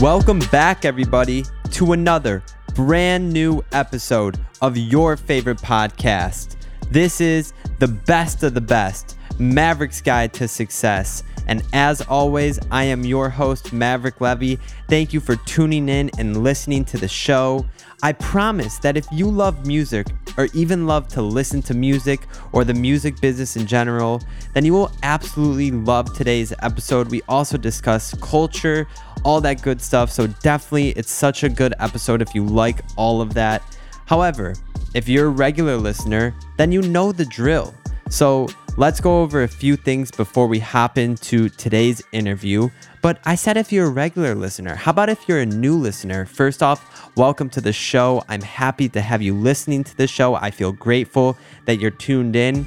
[0.00, 2.44] Welcome back, everybody, to another
[2.76, 6.54] brand new episode of your favorite podcast.
[6.88, 11.24] This is the best of the best Maverick's Guide to Success.
[11.48, 14.60] And as always, I am your host, Maverick Levy.
[14.88, 17.66] Thank you for tuning in and listening to the show.
[18.00, 20.06] I promise that if you love music
[20.36, 22.20] or even love to listen to music
[22.52, 24.22] or the music business in general,
[24.54, 27.10] then you will absolutely love today's episode.
[27.10, 28.86] We also discuss culture,
[29.24, 30.10] all that good stuff.
[30.10, 33.62] So definitely, it's such a good episode if you like all of that.
[34.06, 34.54] However,
[34.94, 37.74] if you're a regular listener, then you know the drill.
[38.08, 42.70] So let's go over a few things before we hop into today's interview.
[43.02, 46.24] But I said if you're a regular listener, how about if you're a new listener?
[46.24, 48.24] First off, welcome to the show.
[48.28, 50.36] I'm happy to have you listening to the show.
[50.36, 52.66] I feel grateful that you're tuned in.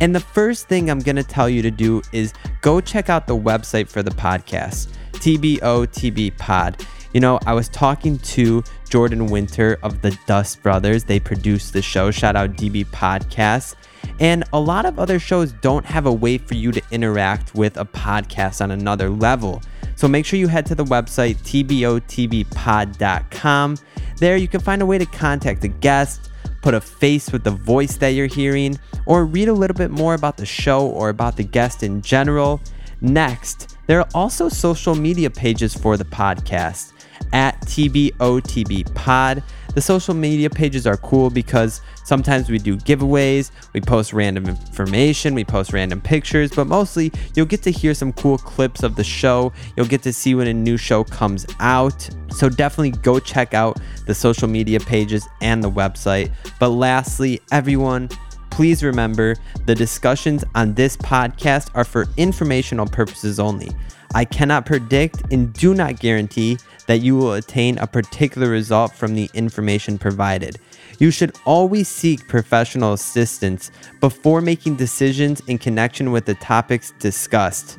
[0.00, 3.26] And the first thing I'm going to tell you to do is go check out
[3.26, 6.84] the website for the podcast, TBOTB Pod.
[7.12, 11.04] You know, I was talking to Jordan Winter of the Dust Brothers.
[11.04, 12.10] They produce the show.
[12.10, 13.74] Shout out DB Podcast.
[14.20, 17.76] And a lot of other shows don't have a way for you to interact with
[17.76, 19.62] a podcast on another level.
[19.96, 23.76] So make sure you head to the website tbotbpod.com.
[24.18, 26.30] There you can find a way to contact a guest,
[26.62, 30.14] put a face with the voice that you're hearing, or read a little bit more
[30.14, 32.60] about the show or about the guest in general.
[33.00, 36.92] Next, there are also social media pages for the podcast
[37.32, 39.42] at TBOTB Pod.
[39.74, 45.34] The social media pages are cool because sometimes we do giveaways, we post random information,
[45.34, 49.04] we post random pictures, but mostly you'll get to hear some cool clips of the
[49.04, 49.52] show.
[49.76, 52.08] You'll get to see when a new show comes out.
[52.30, 56.30] So definitely go check out the social media pages and the website.
[56.60, 58.10] But lastly, everyone,
[58.58, 63.70] please remember the discussions on this podcast are for informational purposes only.
[64.16, 66.58] I cannot predict and do not guarantee
[66.88, 70.58] that you will attain a particular result from the information provided.
[70.98, 73.70] You should always seek professional assistance
[74.00, 77.78] before making decisions in connection with the topics discussed.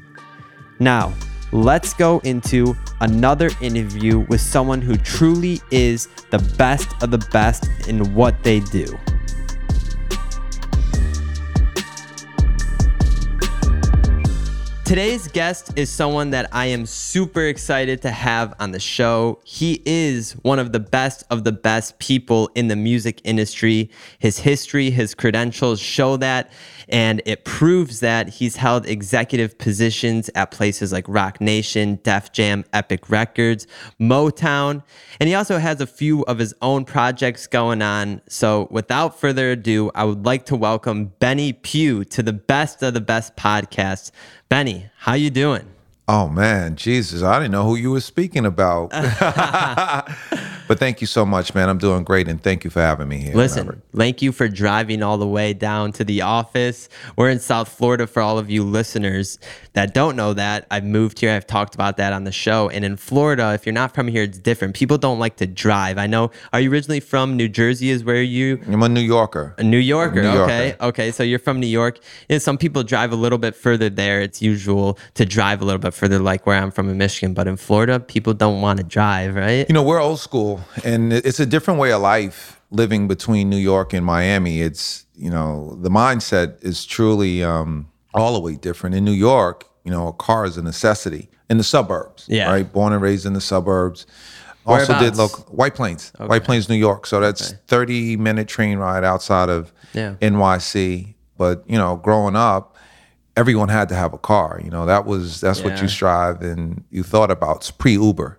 [0.79, 1.13] Now,
[1.51, 7.67] let's go into another interview with someone who truly is the best of the best
[7.89, 8.97] in what they do.
[14.89, 19.39] Today's guest is someone that I am super excited to have on the show.
[19.43, 23.91] He is one of the best of the best people in the music industry.
[24.17, 26.51] His history, his credentials show that,
[26.89, 32.65] and it proves that he's held executive positions at places like Roc Nation, Def Jam,
[32.73, 33.67] Epic Records,
[33.99, 34.83] Motown,
[35.19, 38.21] and he also has a few of his own projects going on.
[38.27, 42.93] So, without further ado, I would like to welcome Benny Pough to the Best of
[42.93, 44.11] the Best podcast.
[44.49, 45.67] Benny, how you doing?
[46.07, 48.91] Oh man, Jesus, I didn't know who you were speaking about.
[50.69, 51.67] but thank you so much, man.
[51.67, 53.35] I'm doing great, and thank you for having me here.
[53.35, 53.81] Listen, Robert.
[53.95, 56.87] thank you for driving all the way down to the office.
[57.17, 59.39] We're in South Florida for all of you listeners
[59.73, 60.67] that don't know that.
[60.69, 61.31] I've moved here.
[61.31, 62.69] I've talked about that on the show.
[62.69, 64.75] And in Florida, if you're not from here, it's different.
[64.75, 65.97] People don't like to drive.
[65.97, 66.31] I know.
[66.53, 67.89] Are you originally from New Jersey?
[67.89, 68.61] Is where you?
[68.67, 69.55] I'm a New Yorker.
[69.57, 70.21] A New Yorker.
[70.21, 70.43] New Yorker.
[70.43, 70.75] Okay.
[70.81, 71.11] Okay.
[71.11, 71.99] So you're from New York.
[72.29, 74.21] And some people drive a little bit further there.
[74.21, 77.33] It's usual to drive a little bit further, like where I'm from in Michigan.
[77.33, 79.65] But in Florida, people don't want to drive, right?
[79.67, 83.57] You know, we're old school, and it's a different way of life living between New
[83.57, 84.61] York and Miami.
[84.61, 88.95] It's you know the mindset is truly um, all the way different.
[88.95, 91.29] In New York, you know, a car is a necessity.
[91.49, 92.47] In the suburbs, Yeah.
[92.51, 92.71] right?
[92.71, 94.05] Born and raised in the suburbs.
[94.65, 97.07] Also did local White Plains, White Plains, New York.
[97.07, 97.59] So that's Okay.
[97.67, 100.13] 30 minute train ride outside of Yeah.
[100.21, 101.15] NYC.
[101.39, 102.75] But you know, growing up,
[103.35, 104.61] everyone had to have a car.
[104.63, 107.57] You know, that was that's what you strive and you thought about.
[107.57, 108.37] It's pre Uber.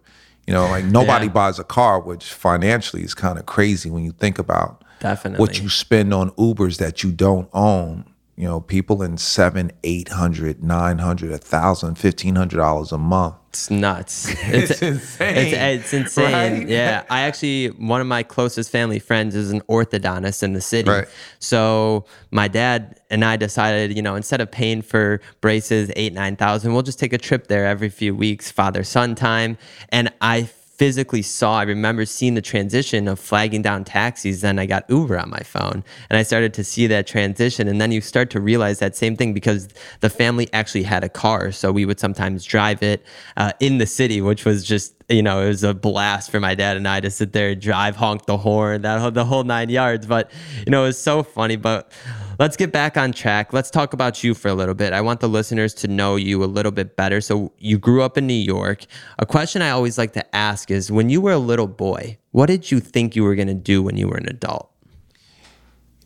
[0.50, 1.32] You know, like nobody Yeah.
[1.32, 5.38] buys a car, which financially is kind of crazy when you think about Definitely.
[5.40, 8.04] what you spend on Ubers that you don't own.
[8.36, 12.98] You know, people in seven, eight hundred, nine hundred, a thousand, fifteen hundred dollars a
[12.98, 13.34] month.
[13.50, 14.32] It's nuts.
[14.44, 16.32] It's, insane, It's, it's insane.
[16.32, 16.68] right?
[16.68, 17.02] Yeah.
[17.10, 20.88] I actually, one of my closest family friends is an orthodontist in the city.
[20.88, 21.08] Right.
[21.40, 26.36] So my dad and I decided, you know, instead of paying for braces eight, nine
[26.36, 29.58] thousand, we'll just take a trip there every few weeks, father son time.
[29.88, 30.48] And I
[30.80, 34.40] physically saw, I remember seeing the transition of flagging down taxis.
[34.40, 37.68] Then I got Uber on my phone and I started to see that transition.
[37.68, 39.68] And then you start to realize that same thing because
[40.00, 41.52] the family actually had a car.
[41.52, 43.04] So we would sometimes drive it
[43.36, 46.54] uh, in the city, which was just, you know, it was a blast for my
[46.54, 49.68] dad and I to sit there, drive, honk the horn, that whole, the whole nine
[49.68, 50.06] yards.
[50.06, 50.30] But,
[50.64, 51.56] you know, it was so funny.
[51.56, 51.92] But
[52.40, 53.52] let's get back on track.
[53.52, 54.94] Let's talk about you for a little bit.
[54.94, 57.20] I want the listeners to know you a little bit better.
[57.20, 58.86] So, you grew up in New York.
[59.18, 62.46] A question I always like to ask is when you were a little boy, what
[62.46, 64.70] did you think you were going to do when you were an adult?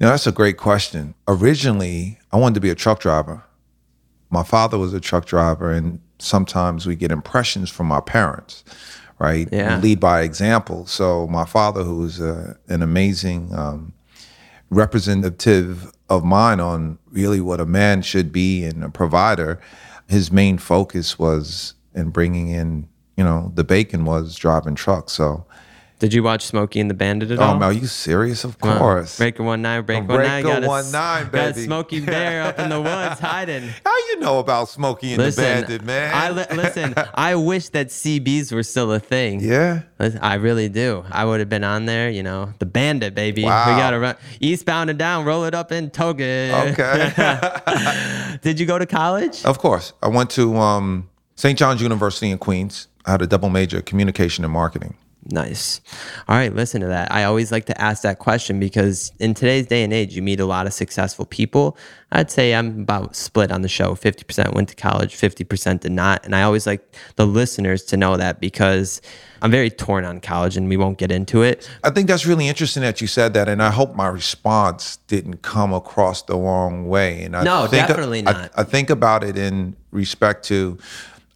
[0.00, 1.14] You know, that's a great question.
[1.28, 3.44] Originally, I wanted to be a truck driver.
[4.28, 8.64] My father was a truck driver, and sometimes we get impressions from our parents,
[9.20, 9.48] right?
[9.52, 9.76] Yeah.
[9.76, 10.86] We lead by example.
[10.86, 13.94] So, my father, who was uh, an amazing um,
[14.74, 19.60] representative of mine on really what a man should be and a provider,
[20.08, 25.12] his main focus was in bringing in, you know, the bacon was driving trucks.
[25.12, 25.46] So,
[26.04, 27.62] Did you watch Smokey and the Bandit at oh, all?
[27.62, 28.44] are you serious?
[28.44, 29.16] Of course.
[29.16, 30.42] Breaker one nine, breaker Oh, one nine.
[30.42, 31.54] Breaker one nine, baby.
[31.54, 31.64] Got.
[31.64, 33.70] Smokey Bear up in the woods hiding.
[33.86, 36.12] How you know about Smokey and Listen, the Bandit, man?
[36.14, 36.92] I li- listen.
[37.14, 39.40] I wish that CBs were still a thing.
[39.40, 39.80] yeah.
[39.98, 41.06] I really do.
[41.10, 43.44] I would have been on there, you know, the bandit, baby.
[43.44, 43.74] Wow.
[43.74, 46.74] We got to run eastbound and down, roll it up in Toga.
[46.78, 48.38] Okay.
[48.42, 49.42] Did you go to college?
[49.46, 49.94] of course.
[50.02, 51.58] I went to um, St.
[51.58, 52.88] John's University in Queens.
[53.06, 54.98] I had a double major, communication and marketing.
[55.30, 55.80] Nice.
[56.28, 57.10] All right, listen to that.
[57.10, 60.38] I always like to ask that question because in today's day and age, you meet
[60.38, 61.78] a lot of successful people.
[62.12, 66.24] I'd say I'm about split on the show 50% went to college, 50% did not.
[66.26, 69.00] And I always like the listeners to know that because
[69.40, 71.68] I'm very torn on college and we won't get into it.
[71.82, 75.38] I think that's really interesting that you said that, and I hope my response didn't
[75.42, 77.24] come across the wrong way.
[77.24, 78.50] And I No, think, definitely I- not.
[78.56, 80.76] I, think about it in respect to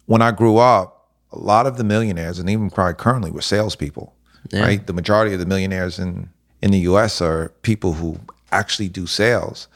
[0.05, 0.98] when I grew up.
[1.31, 4.15] A lot of the millionaires, and even probably currently, were salespeople.
[4.53, 6.29] Right, the majority of the millionaires in
[6.61, 7.21] in the U.S.
[7.21, 8.17] are people who
[8.51, 9.67] actually do sales.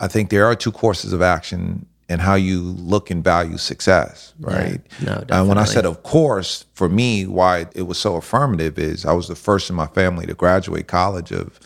[0.00, 4.32] I think there are two courses of action in how you look and value success.
[4.38, 4.80] Right.
[5.02, 9.04] No, And when I said of course, for me, why it was so affirmative is
[9.04, 11.58] I was the first in my family to graduate college of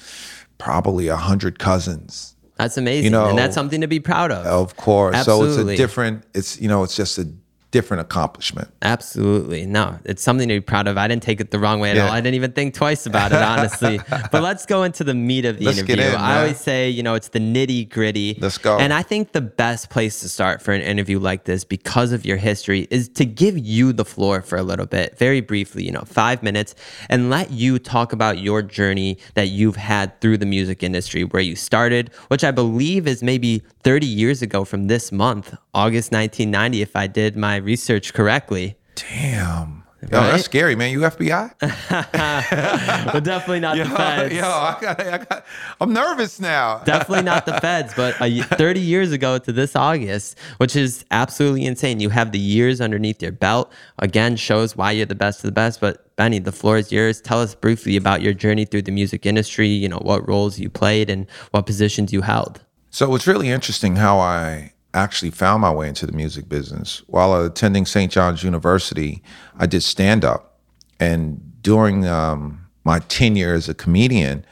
[0.59, 2.35] probably a hundred cousins.
[2.57, 3.05] That's amazing.
[3.05, 4.47] You know, and that's something to be proud of.
[4.47, 5.17] Of course.
[5.17, 5.55] Absolutely.
[5.55, 7.29] So it's a different, it's, you know, it's just a
[7.71, 8.69] different accomplishment.
[8.83, 9.65] Absolutely.
[9.65, 10.99] No, it's something to be proud of.
[10.99, 12.07] I didn't take it the wrong way at Yeah.
[12.07, 12.13] all.
[12.13, 14.01] I didn't even think twice about it, honestly.
[14.33, 16.17] but let's go into the meat of the Let's get interview.
[16.17, 18.37] in, I always say, you know, it's the nitty gritty.
[18.41, 18.79] Let's go.
[18.79, 22.25] And I think the best place to start for an interview like this, because of
[22.27, 25.93] your history, is to give you the floor for a little bit, very briefly, you
[25.93, 26.75] know, five minutes,
[27.09, 31.43] and let you talk about your journey that you've had through the music industry, where
[31.43, 36.83] you started, which I believe is maybe 30 years ago from this month, August 1990,
[36.83, 38.77] if I did my research correctly.
[38.95, 39.77] Damn.
[40.11, 40.31] Yo, Right?
[40.31, 40.93] that's scary, man.
[40.93, 41.53] You FBI?
[43.13, 44.35] but definitely not yo, the feds.
[44.35, 45.45] yo, I got, I got,
[45.79, 46.79] I'm nervous now.
[46.85, 51.05] definitely not the feds, but a, y- 30 years ago to this August, which is
[51.11, 52.01] absolutely insane.
[52.01, 53.71] You have the years underneath your belt.
[53.99, 55.81] Again, shows why you're the best of the best.
[55.83, 57.21] But Benny, the floor is yours.
[57.21, 59.69] Tell us briefly about your journey through the music industry.
[59.69, 62.63] You know what roles you played and what positions you held.
[62.91, 67.03] So it's really interesting how I actually found my way into the music business.
[67.07, 68.11] While attending St.
[68.11, 69.23] John's University,
[69.57, 70.59] I did stand up.
[70.99, 74.45] And during um, my tenure as a comedian,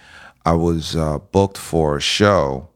[0.45, 2.69] I was uh, booked for a show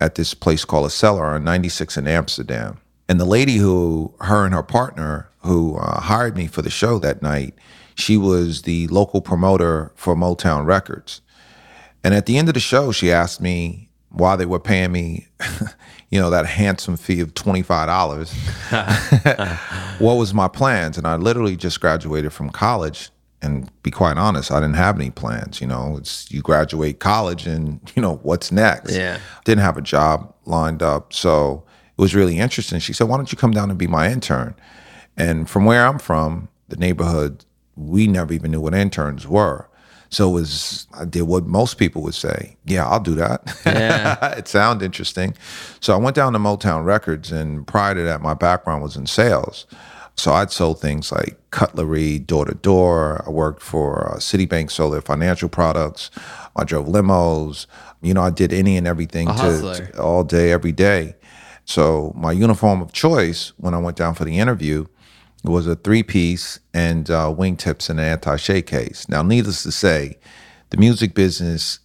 [0.00, 2.80] at this place called a cellar on 96 in Amsterdam.
[3.08, 6.98] And the lady who, her and her partner, who uh, hired me for the show
[6.98, 7.54] that night,
[7.94, 11.20] she was the local promoter for Motown Records.
[12.02, 15.28] And at the end of the show, she asked me why they were paying me,
[16.14, 19.98] you know, that handsome fee of $25.
[19.98, 20.96] what was my plans?
[20.96, 23.10] And I literally just graduated from college.
[23.42, 25.60] And be quite honest, I didn't have any plans.
[25.60, 28.94] You know, it's you graduate college and, you know, what's next?
[28.94, 29.18] Yeah.
[29.44, 31.12] Didn't have a job lined up.
[31.12, 31.64] So
[31.98, 32.78] it was really interesting.
[32.78, 34.54] She said, why don't you come down and be my intern?
[35.16, 37.44] And from where I'm from, the neighborhood,
[37.74, 39.68] we never even knew what interns were.
[40.14, 42.56] So it was I did what most people would say.
[42.64, 43.60] Yeah, I'll do that.
[43.66, 44.34] Yeah.
[44.38, 45.34] it sounded interesting.
[45.80, 49.06] So I went down to Motown Records, and prior to that, my background was in
[49.06, 49.66] sales.
[50.16, 53.24] So I'd sold things like cutlery, door to door.
[53.26, 56.12] I worked for uh, Citibank, sold their financial products.
[56.54, 57.66] I drove limos.
[58.00, 61.16] You know, I did any and everything to, to all day, every day.
[61.64, 64.86] So my uniform of choice when I went down for the interview
[65.50, 69.08] was a three piece and uh, wingtips and an anti shake case.
[69.08, 70.18] Now, needless to say,
[70.70, 71.80] the music business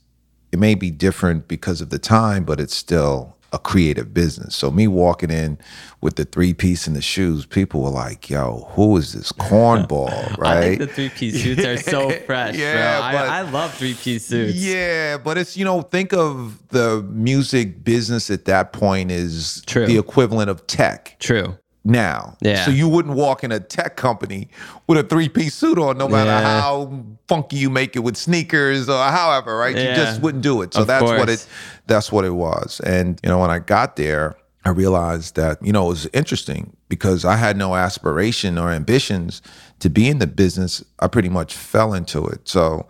[0.51, 4.55] it may be different because of the time, but it's still a creative business.
[4.55, 5.57] So me walking in
[6.01, 10.37] with the three piece and the shoes, people were like, "Yo, who is this cornball?"
[10.37, 10.57] Right?
[10.57, 13.19] I think the three piece suits are so fresh, Yeah, bro.
[13.19, 14.55] but- I, I love three piece suits.
[14.55, 19.85] Yeah, but it's you know think of the music business at that point is True.
[19.85, 21.15] the equivalent of tech.
[21.19, 21.57] True.
[21.89, 22.37] Now.
[22.41, 22.63] Yeah.
[22.65, 24.47] So you wouldn't walk in a tech company
[24.87, 26.61] with a three piece suit on, no matter Yeah.
[26.61, 29.75] how funky you make it with sneakers or however, right?
[29.75, 30.73] You just wouldn't do it.
[30.73, 31.45] So Of that's what it
[31.87, 32.79] that's what it was.
[32.85, 36.75] And you know, when I got there, I realized that you know it was interesting
[36.87, 39.41] because I had no aspiration or ambitions
[39.79, 40.83] to be in the business.
[40.99, 42.47] I pretty much fell into it.
[42.47, 42.85] So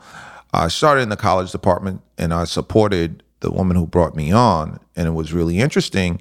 [0.54, 4.80] I started in the college department and I supported the woman who brought me on,
[4.98, 6.20] and it was really interesting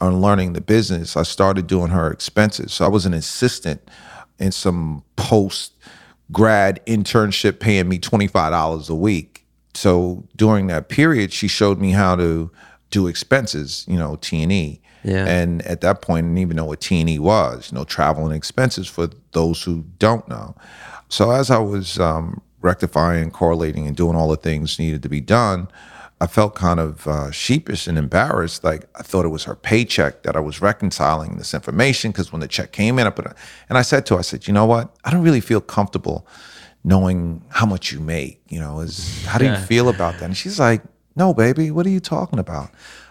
[0.00, 1.16] on learning the business.
[1.16, 2.72] I started doing her expenses.
[2.72, 3.80] So I was an assistant
[4.38, 5.72] in some post
[6.32, 9.46] grad internship paying me $25 a week.
[9.74, 12.50] So during that period, she showed me how to
[12.90, 14.80] do expenses, you know, T&E.
[15.04, 15.26] Yeah.
[15.26, 18.34] And at that point, I didn't even know what T&E was, you know, travel and
[18.34, 20.56] expenses for those who don't know.
[21.08, 25.20] So as I was um, rectifying, correlating, and doing all the things needed to be
[25.20, 25.68] done,
[26.18, 28.64] I felt kind of uh, sheepish and embarrassed.
[28.64, 32.40] Like I thought it was her paycheck that I was reconciling this information because when
[32.40, 33.34] the check came in, I put it,
[33.68, 34.96] and I said to her, I said, you know what?
[35.04, 36.26] I don't really feel comfortable
[36.84, 38.40] knowing how much you make.
[38.48, 40.22] You know, is how do you feel about that?
[40.22, 40.82] And she's like,
[41.16, 42.70] no, baby, what are you talking about?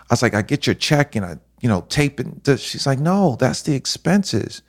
[0.10, 2.60] I was like, I get your check and I, you know, tape it.
[2.60, 4.62] She's like, no, that's the expenses.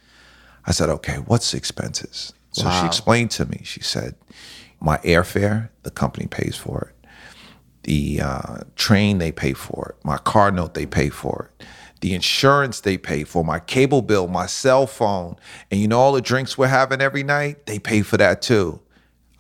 [0.66, 2.32] I said, okay, what's the expenses?
[2.52, 3.60] So she explained to me.
[3.64, 4.14] She said,
[4.80, 6.95] my airfare, the company pays for it.
[7.86, 10.04] The uh, train, they pay for it.
[10.04, 11.66] My car note, they pay for it.
[12.00, 13.44] The insurance, they pay for.
[13.44, 15.36] My cable bill, my cell phone.
[15.70, 18.80] And you know, all the drinks we're having every night, they pay for that too.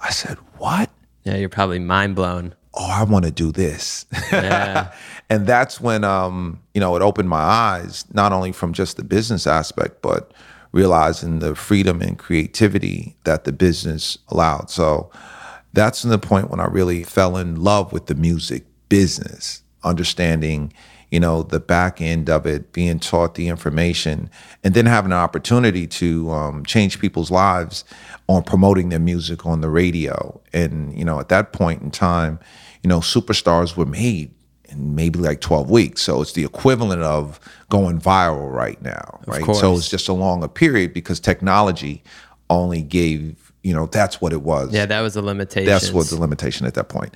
[0.00, 0.90] I said, what?
[1.24, 2.54] Yeah, you're probably mind blown.
[2.74, 4.06] oh, I want to do this.
[4.30, 4.92] Yeah.
[5.30, 9.04] and that's when um, you know, it opened my eyes, not only from just the
[9.04, 10.32] business aspect, but
[10.72, 14.70] realizing the freedom and creativity that the business allowed.
[14.70, 15.10] So
[15.76, 20.72] that's the point when I really fell in love with the music business, understanding,
[21.10, 24.30] you know, the back end of it, being taught the information,
[24.64, 27.84] and then having an opportunity to um, change people's lives
[28.26, 30.40] on promoting their music on the radio.
[30.52, 32.40] And, you know, at that point in time,
[32.82, 34.32] you know, superstars were made
[34.70, 36.02] in maybe like 12 weeks.
[36.02, 39.44] So it's the equivalent of going viral right now, right?
[39.54, 42.02] So it's just a longer period because technology
[42.48, 44.72] only gave, you know, that's what it was.
[44.72, 45.66] Yeah, that was a limitation.
[45.66, 47.12] That's what the limitation at that point.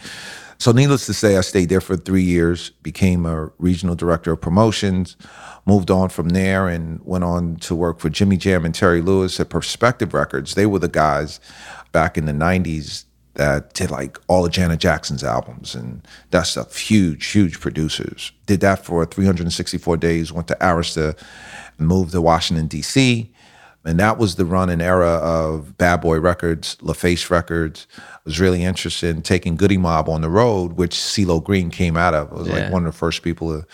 [0.58, 4.40] So, needless to say, I stayed there for three years, became a regional director of
[4.40, 5.16] promotions,
[5.64, 9.38] moved on from there, and went on to work for Jimmy Jam and Terry Lewis
[9.38, 10.56] at Perspective Records.
[10.56, 11.38] They were the guys
[11.92, 13.04] back in the 90s
[13.34, 16.76] that did like all of Janet Jackson's albums and that stuff.
[16.76, 18.32] Huge, huge producers.
[18.46, 21.16] Did that for 364 days, went to Arista,
[21.78, 23.32] moved to Washington, D.C.
[23.84, 27.86] And that was the run and era of Bad Boy Records, LaFace Records.
[27.98, 31.96] I was really interested in taking Goodie Mob on the road, which CeeLo Green came
[31.96, 32.30] out of.
[32.30, 32.54] I was Yeah.
[32.54, 33.64] like one of the first people to, you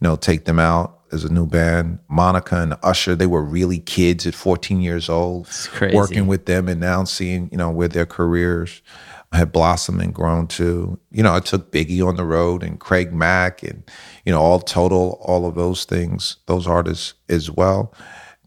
[0.00, 1.98] know, take them out as a new band.
[2.08, 5.94] Monica and Usher, they were really kids at 14 years old, crazy.
[5.94, 8.80] working with them and now seeing, you know, where their careers
[9.32, 10.98] had blossomed and grown to.
[11.12, 13.82] You know, I took Biggie on the road and Craig Mack and,
[14.24, 17.92] you know, all total, all of those things, those artists as well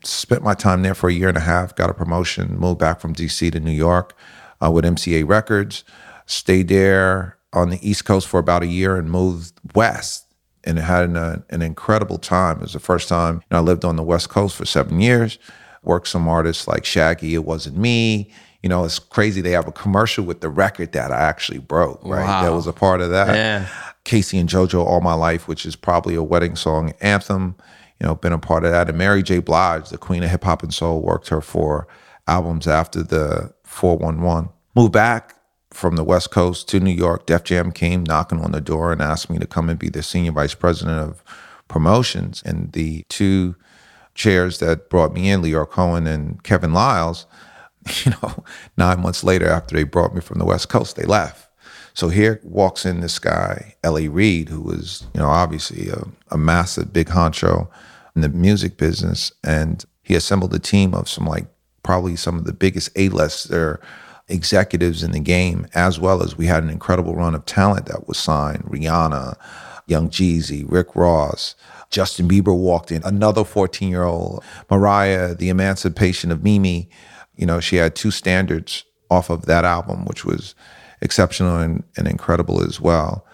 [0.04, 3.00] spent my time there for a year and a half, got a promotion, moved back
[3.00, 4.16] from DC to New York
[4.64, 5.84] uh, with MCA Records,
[6.26, 10.26] stayed there on the East Coast for about a year and moved west
[10.64, 12.58] and had an, uh, an incredible time.
[12.58, 15.00] It was the first time you know, I lived on the West Coast for seven
[15.00, 15.38] years,
[15.84, 18.32] worked some artists like Shaggy, It Wasn't Me.
[18.62, 19.42] You know, it's crazy.
[19.42, 22.26] They have a commercial with the record that I actually broke, right?
[22.26, 22.44] Wow.
[22.44, 23.36] That was a part of that.
[23.36, 23.68] Yeah.
[24.06, 27.56] K-Ci and JoJo All My Life, which is probably a wedding song anthem.
[28.04, 28.90] You know, been a part of that.
[28.90, 29.40] And Mary J.
[29.40, 31.88] Blige, the queen of hip hop and soul, worked her for
[32.28, 34.50] albums after the 411.
[34.76, 35.36] Moved back
[35.72, 37.26] from the West Coast to New York.
[37.28, 40.04] Def Jam came knocking on the door and asked me to come and be the
[40.04, 41.24] senior vice president of
[41.70, 42.44] promotions.
[42.46, 43.56] And the two
[44.16, 47.26] chairs that brought me in, Lyor Cohen and Kevin Liles,
[48.04, 48.44] you know,
[48.76, 51.48] nine months later after they brought me from the West Coast, they left.
[51.94, 54.10] So here walks in this guy, L.A.
[54.10, 57.70] Reid, who was, you know, obviously a, a massive big honcho
[58.15, 59.32] in the music business.
[59.43, 61.48] And he assembled a team of some like
[61.84, 63.82] probably some of the biggest A-lister
[64.27, 68.08] executives in the game, as well as we had an incredible run of talent that
[68.08, 68.63] was signed.
[68.63, 69.36] Rihanna,
[69.86, 71.55] Young Jeezy, Rick Ross,
[71.89, 76.89] Justin Bieber walked in, another 14 year old, Mariah, The Emancipation of Mimi.
[77.36, 80.55] You know, she had two standards off of that album, which was
[81.01, 83.25] exceptional and, and incredible as well.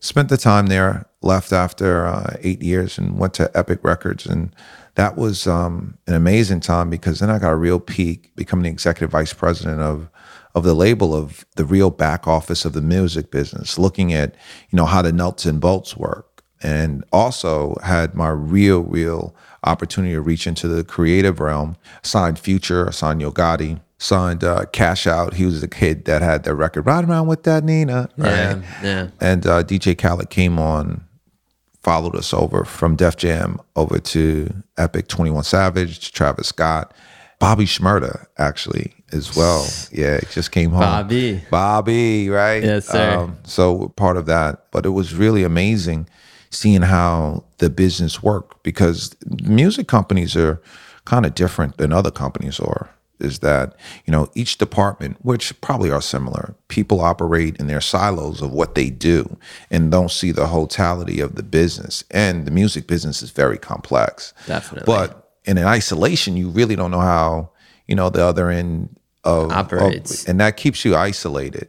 [0.00, 4.26] Spent the time there, left after uh, eight years and went to Epic Records.
[4.26, 4.54] And
[4.94, 8.70] that was um, an amazing time because then I got a real peek, becoming the
[8.70, 10.08] executive vice president of
[10.56, 14.34] of the label of the real back office of the music business, looking at,
[14.70, 16.42] you know, how the nuts and bolts work.
[16.62, 21.76] And also had my real, real opportunity to reach into the creative realm.
[22.02, 25.34] Signed Future, signed Yo Gotti, signed uh, Cash Out.
[25.34, 28.08] He was the kid that had the record, Ride Around with That Nina.
[28.16, 28.30] Right?
[28.30, 29.08] Yeah, yeah.
[29.20, 31.05] And uh, DJ Khaled came on,
[31.86, 36.92] followed us over from Def Jam over to Epic 21 Savage, Travis Scott,
[37.38, 39.64] Bobby Shmurda, actually, as well.
[39.92, 40.80] Yeah, he just came home.
[40.80, 41.44] Bobby.
[41.48, 42.58] Bobby, right?
[42.58, 43.30] Um, Yes, sir.
[43.44, 44.64] so part of that.
[44.72, 46.08] But it was really amazing
[46.50, 49.14] seeing how the business worked because
[49.44, 50.60] music companies are
[51.04, 52.90] kind of different than other companies are.
[53.18, 58.42] Is that, you know, each department, which probably are similar, people operate in their silos
[58.42, 59.38] of what they do
[59.70, 62.04] and don't see the totality of the business.
[62.10, 64.34] And the music business is very complex.
[64.46, 64.84] Definitely.
[64.84, 67.50] But in an isolation, you really don't know how,
[67.86, 70.22] you know, the other end of Operates.
[70.22, 71.68] of- and that keeps you isolated.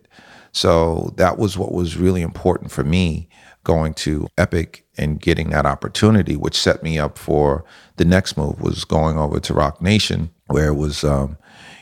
[0.52, 3.30] So that was what was really important for me
[3.64, 7.66] going to Epic and getting that opportunity, which set me up for
[7.98, 11.38] the next move was going over to Roc Nation, where it was, um,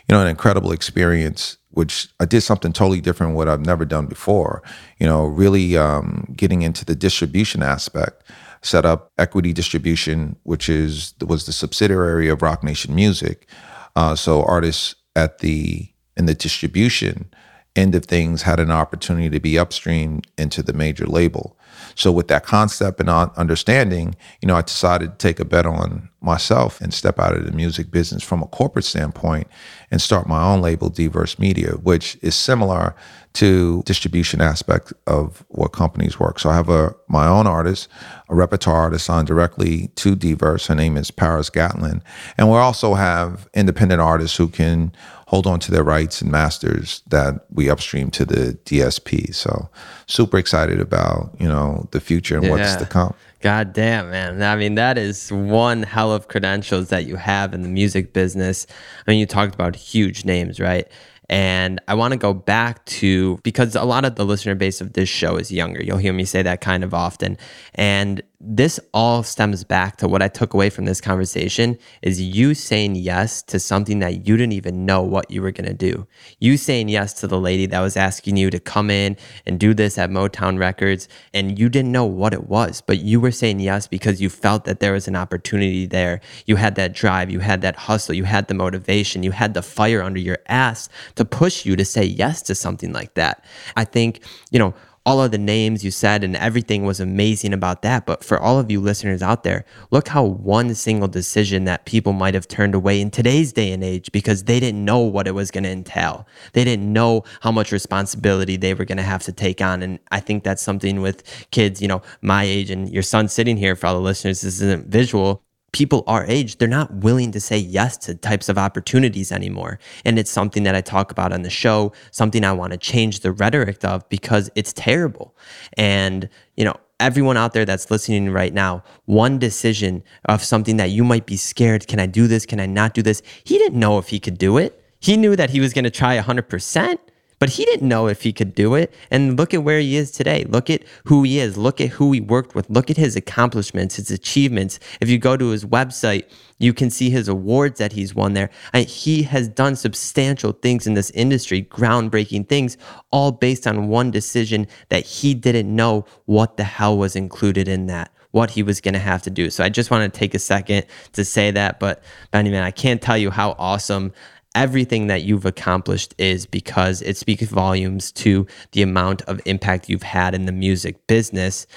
[0.08, 1.58] you know, an incredible experience.
[1.72, 4.64] Which I did something totally different, what I've never done before.
[4.98, 8.24] You know, really um, getting into the distribution aspect
[8.66, 13.48] set up Equity Distribution, which is was the subsidiary of Roc Nation Music.
[13.96, 17.30] Uh, so artists at the in the distribution
[17.76, 21.58] end of things had an opportunity to be upstream into the major label.
[21.96, 26.10] So with that concept and understanding, you know, I decided to take a bet on
[26.22, 29.48] myself and step out of the music business from a corporate standpoint
[29.92, 32.96] and start my own label, Diverse Media, which is similar
[33.34, 36.40] to distribution aspect of what companies work.
[36.40, 37.90] So I have a my own artist,
[38.30, 40.68] a repertoire artist signed directly to Diverse.
[40.68, 42.02] Her name is Paris Gatlin.
[42.38, 44.94] And we also have independent artists who can
[45.28, 49.34] hold on to their rights and masters that we upstream to the DSP.
[49.34, 49.70] So
[50.06, 53.14] super excited about, you know, the future and what's to come.
[53.42, 54.42] God damn, man.
[54.42, 58.66] I mean, that is one hell of credentials that you have in the music business.
[59.06, 60.88] I mean, you talked about huge names, right?
[61.28, 64.94] And I want to go back to because a lot of the listener base of
[64.94, 65.84] this show is younger.
[65.84, 67.38] You'll hear me say that kind of often.
[67.74, 72.54] And this all stems back to what I took away from this conversation is you
[72.54, 76.06] saying yes to something that you didn't even know what you were going to do.
[76.40, 79.74] You saying yes to the lady that was asking you to come in and do
[79.74, 83.62] this at Motown Records and you didn't know what it was, but you were saying
[83.62, 86.22] yes because you felt that there was an opportunity there.
[86.46, 89.64] You had that drive, you had that hustle, you had the motivation, you had the
[89.64, 93.44] fire under your ass to push you to say yes to something like that.
[93.76, 94.20] I think,
[94.52, 98.06] you know, all of the names you said and everything was amazing about that.
[98.06, 102.14] But for all of you listeners out there, look how one single decision that people
[102.14, 105.36] might have turned away in today's day and age because they didn't know what it
[105.36, 106.28] was going to entail.
[106.54, 109.84] They didn't know how much responsibility they were going to have to take on.
[109.84, 113.58] And I think that's something with kids, you know, my age and your son sitting
[113.58, 115.44] here for all the listeners, this isn't visual
[115.76, 119.78] people our age, they're not willing to say yes to types of opportunities anymore.
[120.06, 123.20] And it's something that I talk about on the show, something I want to change
[123.20, 125.36] the rhetoric of because it's terrible.
[125.76, 130.92] And, you know, everyone out there that's listening right now, one decision of something that
[130.92, 132.46] you might be scared can I do this?
[132.46, 133.22] Can I not do this?
[133.44, 134.82] He didn't know if he could do it.
[135.02, 137.00] He knew that he was going to try 100%.
[137.40, 138.94] But he didn't know if he could do it.
[139.12, 140.46] And look at where he is today.
[140.46, 141.58] Look at who he is.
[141.58, 142.70] Look at who he worked with.
[142.70, 144.80] Look at his accomplishments, his achievements.
[145.02, 146.26] If you go to his website,
[146.60, 148.50] you can see his awards that he's won there.
[148.74, 152.78] And he has done substantial things in this industry, groundbreaking things,
[153.12, 157.88] all based on one decision that he didn't know what the hell was included in
[157.88, 159.50] that what he was going to have to do.
[159.50, 161.80] So I just want to take a second to say that.
[161.80, 164.12] But Benny, man, I can't tell you how awesome
[164.56, 170.04] everything that you've accomplished is because it speaks volumes to the amount of impact you've
[170.04, 171.68] had in the music business.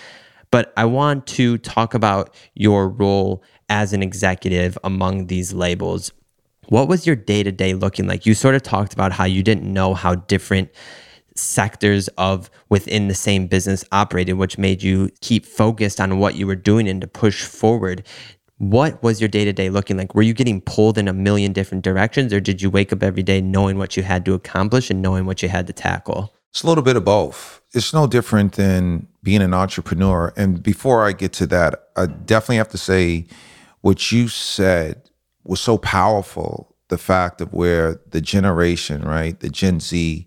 [0.50, 6.12] But I want to talk about your role as an executive among these labels.
[6.68, 8.24] What was your day to day looking like?
[8.24, 10.70] You sort of talked about how you didn't know how different
[11.34, 16.46] sectors of within the same business operated, which made you keep focused on what you
[16.46, 18.04] were doing and to push forward.
[18.58, 20.14] What was your day to day looking like?
[20.14, 23.22] Were you getting pulled in a million different directions, or did you wake up every
[23.22, 26.32] day knowing what you had to accomplish and knowing what you had to tackle?
[26.50, 27.60] It's a little bit of both.
[27.72, 30.32] It's no different than being an entrepreneur.
[30.36, 33.26] And before I get to that, I definitely have to say
[33.82, 35.08] what you said
[35.44, 36.74] was so powerful.
[36.88, 40.26] The fact of where the generation, right, the Gen Z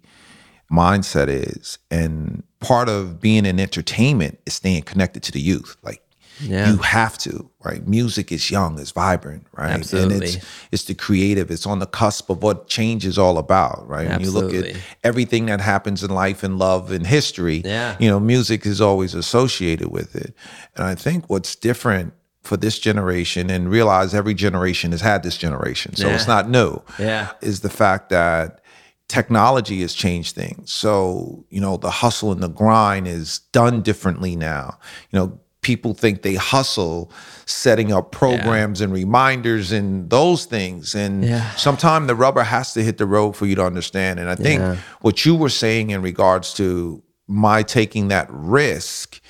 [0.71, 1.79] mindset is.
[1.89, 5.75] And part of being in entertainment is staying connected to the youth.
[5.81, 6.00] Like,
[6.41, 6.71] Yeah.
[6.71, 7.85] you have to, right?
[7.87, 9.71] Music is young, it's vibrant, right?
[9.71, 10.27] And Absolutely.
[10.27, 10.37] it's
[10.71, 11.51] it's the creative.
[11.51, 14.07] It's on the cusp of what change is all about, right?
[14.07, 17.95] When you look at everything that happens in life and love and history, Yeah.
[17.99, 20.33] you know, music is always associated with it.
[20.75, 25.37] And I think what's different for this generation and realize every generation has had this
[25.37, 25.95] generation.
[25.95, 26.15] So Yeah.
[26.15, 26.81] it's not new.
[26.97, 27.29] Yeah.
[27.41, 28.61] Is the fact that
[29.07, 30.71] technology has changed things.
[30.71, 34.77] So, you know, the hustle and the grind is done differently now.
[35.11, 37.11] You know, people think they hustle
[37.45, 40.95] setting up programs and reminders and those things.
[40.95, 41.51] And Yeah.
[41.55, 44.19] sometimes the rubber has to hit the road for you to understand.
[44.19, 44.77] And I think Yeah.
[45.01, 49.21] what you were saying in regards to my taking that risk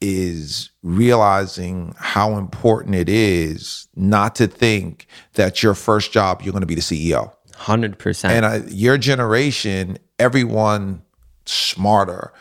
[0.00, 6.62] is realizing how important it is not to think that your first job you're going
[6.62, 7.32] to be the CEO.
[7.58, 8.30] 100%.
[8.32, 11.02] And I, your generation, everyone
[11.46, 12.32] smarter,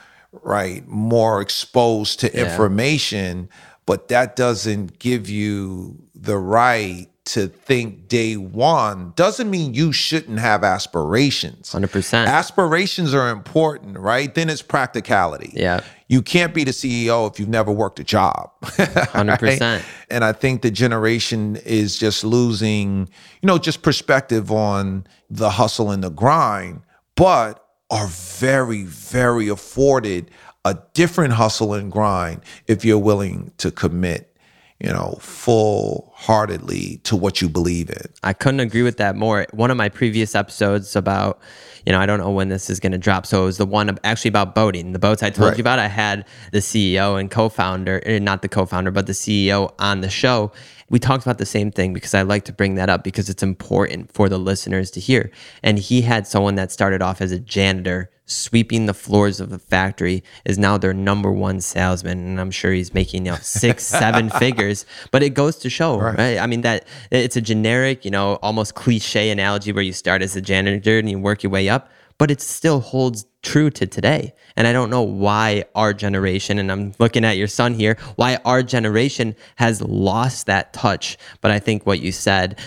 [0.44, 0.88] right?
[0.88, 2.46] More exposed to Yeah.
[2.50, 3.50] information,
[3.86, 9.12] but that doesn't give you the right to think day one.
[9.18, 11.72] Doesn't mean you shouldn't have aspirations.
[11.74, 12.26] 100%.
[12.28, 14.34] Aspirations are important, right?
[14.34, 15.52] Then it's practicality.
[15.54, 15.82] Yeah.
[16.08, 18.50] You can't be the CEO if you've never worked a job.
[18.62, 19.82] 100%.
[20.10, 23.10] And I think the generation is just losing,
[23.42, 26.82] you know, just perspective on the hustle and the grind,
[27.16, 30.30] but are very, very afforded
[30.66, 34.36] a different hustle and grind if you're willing to commit,
[34.80, 38.02] you know, full heartedly to what you believe in.
[38.24, 39.46] I couldn't agree with that more.
[39.54, 41.40] One of my previous episodes about,
[41.86, 43.26] you know, I don't know when this is going to drop.
[43.26, 44.92] So it was the one actually about boating.
[44.92, 45.58] The boats I told Right.
[45.58, 49.08] you about, I had the CEO and co founder, eh, not the co founder, but
[49.08, 50.52] the CEO on the show.
[50.90, 53.44] We talked about the same thing because I like to bring that up because it's
[53.44, 55.32] important for the listeners to hear.
[55.62, 59.58] And he had someone that started off as a janitor sweeping the floors of the
[59.58, 63.86] factory is now their number one salesman and i'm sure he's making you know six
[63.86, 66.38] seven figures but it goes to show right.
[66.38, 70.36] i mean that it's a generic you know almost cliche analogy where you start as
[70.36, 74.34] a janitor and you work your way up but it still holds true to today.
[74.56, 78.38] And i don't know why our generation and i'm looking at your son here why
[78.44, 81.18] our generation has lost that touch.
[81.42, 82.60] But i think what you said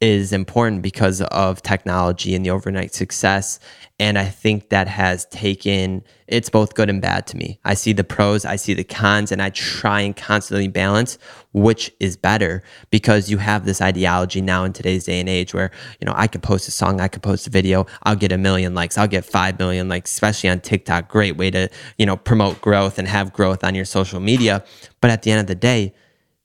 [0.00, 3.58] is important because of technology and the overnight success.
[3.98, 7.58] And I think that has taken it's both good and bad to me.
[7.64, 11.18] I see the pros, I see the cons, and I try and constantly balance
[11.52, 15.70] which is better because you have this ideology now in today's day and age where,
[16.00, 18.38] you know, I could post a song, I could post a video, I'll get a
[18.38, 21.08] million likes, I'll get five million likes, especially on TikTok.
[21.08, 24.64] Great way to, you know, promote growth and have growth on your social media.
[25.00, 25.94] But at the end of the day,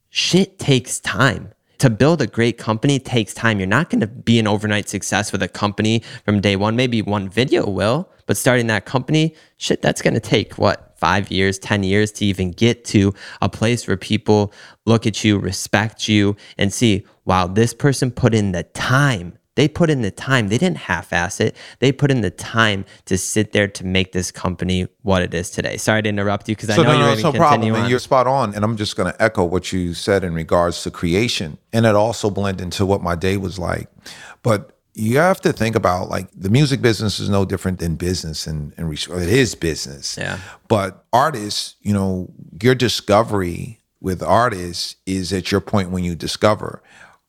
[0.10, 1.54] shit takes time.
[1.84, 3.60] To build a great company takes time.
[3.60, 6.78] You're not going to be an overnight success with a company from day one.
[6.78, 11.30] Maybe one video will, but starting that company, shit, that's going to take what, five
[11.30, 14.54] years, 10 years to even get to a place where people
[14.86, 19.38] look at you, respect you, and see, wow, this person put in the time.
[19.56, 20.48] They put in the time.
[20.48, 21.56] They didn't half ass it.
[21.80, 25.52] They put in the time to sit there to make this company what it is
[25.52, 25.78] today.
[25.78, 27.32] Sorry to interrupt you because I So know no, you're no, going it's to no
[27.32, 27.76] continue problem.
[27.76, 27.80] on.
[27.82, 28.56] And you're spot on.
[28.56, 31.96] And I'm just going to echo what you said in regards to creation, and it
[31.96, 33.90] also blend into what my day was like.
[34.42, 38.46] But you have to think about like the music business is no different than business,
[38.48, 40.18] and, and it is business.
[40.18, 40.40] Yeah.
[40.68, 46.82] But artists, you know, your discovery with artists is at your point when you discover.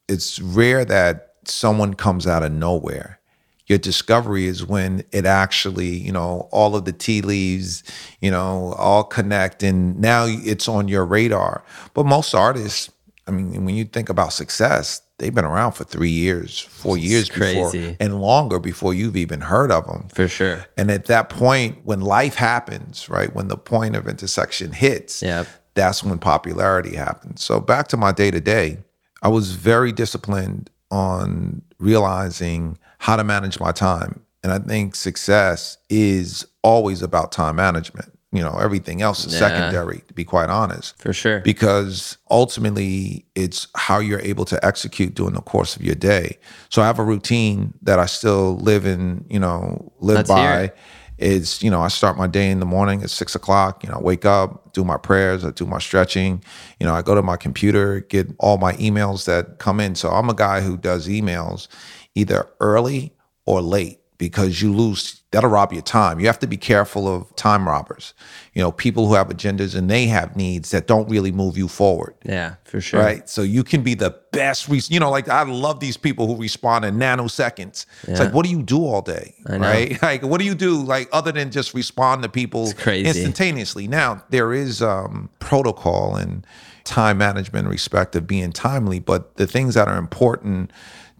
[0.08, 3.18] It's rare that someone comes out of nowhere.
[3.66, 7.82] Your discovery is when it actually, you know, all of the tea leaves,
[8.20, 11.64] you know, all connect and now it's on your radar.
[11.94, 12.90] But most artists,
[13.26, 17.30] I mean, when you think about success, they've been around for three years, four years
[17.30, 17.96] before, crazy.
[18.00, 20.08] and longer before you've even heard of them.
[20.12, 20.66] For sure.
[20.76, 25.46] And at that point, when life happens, right, when the point of intersection hits, Yep.
[25.72, 27.42] that's when popularity happens.
[27.42, 28.78] So back to my day to day,
[29.22, 34.20] I was very disciplined on realizing how to manage my time.
[34.42, 38.10] And I think success is always about time management.
[38.30, 41.38] You know, everything else is secondary, to be quite honest For sure.
[41.40, 46.38] because ultimately it's how you're able to execute during the course of your day.
[46.68, 50.72] So I have a routine that I still live in, you know, live Let's by.
[51.18, 53.84] It's, you know, I start my day in the morning at six o'clock.
[53.84, 56.42] You know, wake up, do my prayers, I do my stretching.
[56.80, 59.94] You know, I go to my computer, get all my emails that come in.
[59.94, 61.68] So I'm a guy who does emails
[62.14, 63.14] either early
[63.46, 66.20] or late because you lose that'll rob your time.
[66.20, 68.14] You have to be careful of time robbers.
[68.54, 71.66] You know, people who have agendas and they have needs that don't really move you
[71.66, 72.14] forward.
[72.24, 73.00] yeah, for sure.
[73.00, 73.28] Right.
[73.28, 76.36] So you can be the best, re- you know, like I love these people who
[76.36, 77.86] respond in nanoseconds.
[78.04, 79.34] It's like, what do you do all day?
[79.46, 79.98] Right.
[80.04, 82.70] Like, what do you do, like, other than just respond to people
[83.06, 83.88] instantaneously?
[83.88, 86.46] Now, there is um, protocol and
[86.84, 90.70] time management, respect of being timely, but the things that are important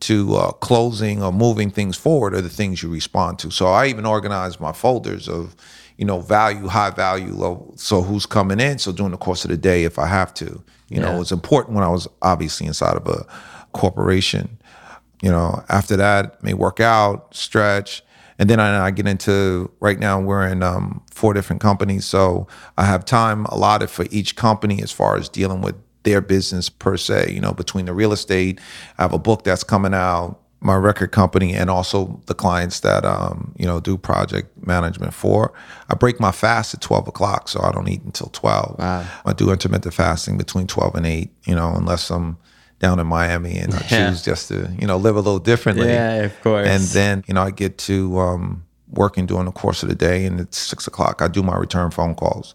[0.07, 3.51] to uh, closing or moving things forward are the things you respond to.
[3.51, 5.57] So I even organize my folders of,
[5.97, 7.73] you know, value, high value, low.
[7.77, 8.79] So who's coming in?
[8.79, 11.75] So during the course of the day, if I have to, you know, it's important
[11.75, 13.27] when I was obviously inside of a
[13.73, 14.59] corporation.
[15.23, 18.03] You know, after that, may work out, stretch,
[18.39, 20.21] and then I, I get into right now.
[20.21, 24.93] We're in um, four different companies, so I have time allotted for each company as
[24.93, 27.33] far as dealing with their business per se.
[27.33, 28.61] You know, between the real estate,
[28.99, 33.05] I have a book that's coming out, my record company, and also the clients that
[33.05, 35.53] um, you know do project management for.
[35.91, 38.79] I break my fast at twelve o'clock, so I don't eat until twelve.
[38.79, 39.05] Wow.
[39.27, 41.31] I do intermittent fasting between twelve and eight.
[41.45, 42.39] You know, unless I'm
[42.81, 44.09] down in Miami and I Yeah.
[44.11, 45.89] choose just to you know live a little differently.
[45.89, 46.69] Yeah, of course.
[46.69, 48.64] And then you know I get to um,
[48.95, 51.23] working during the course of the day, and it's six o'clock.
[51.23, 52.55] I do my return phone calls,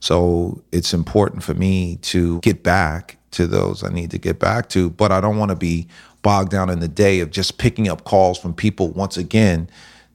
[0.00, 4.68] so it's important for me to get back to those I need to get back
[4.70, 4.90] to.
[4.90, 5.86] But I don't want to be
[6.22, 9.68] bogged down in the day of just picking up calls from people once again,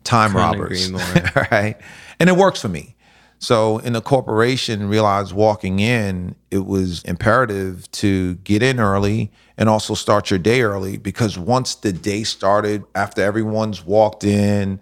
[0.04, 0.92] time robbers,
[1.52, 1.78] right?
[2.20, 2.96] And it works for me.
[3.40, 9.68] So in the corporation, realized walking in, it was imperative to get in early and
[9.68, 14.80] also start your day early because once the day started, after everyone's walked in,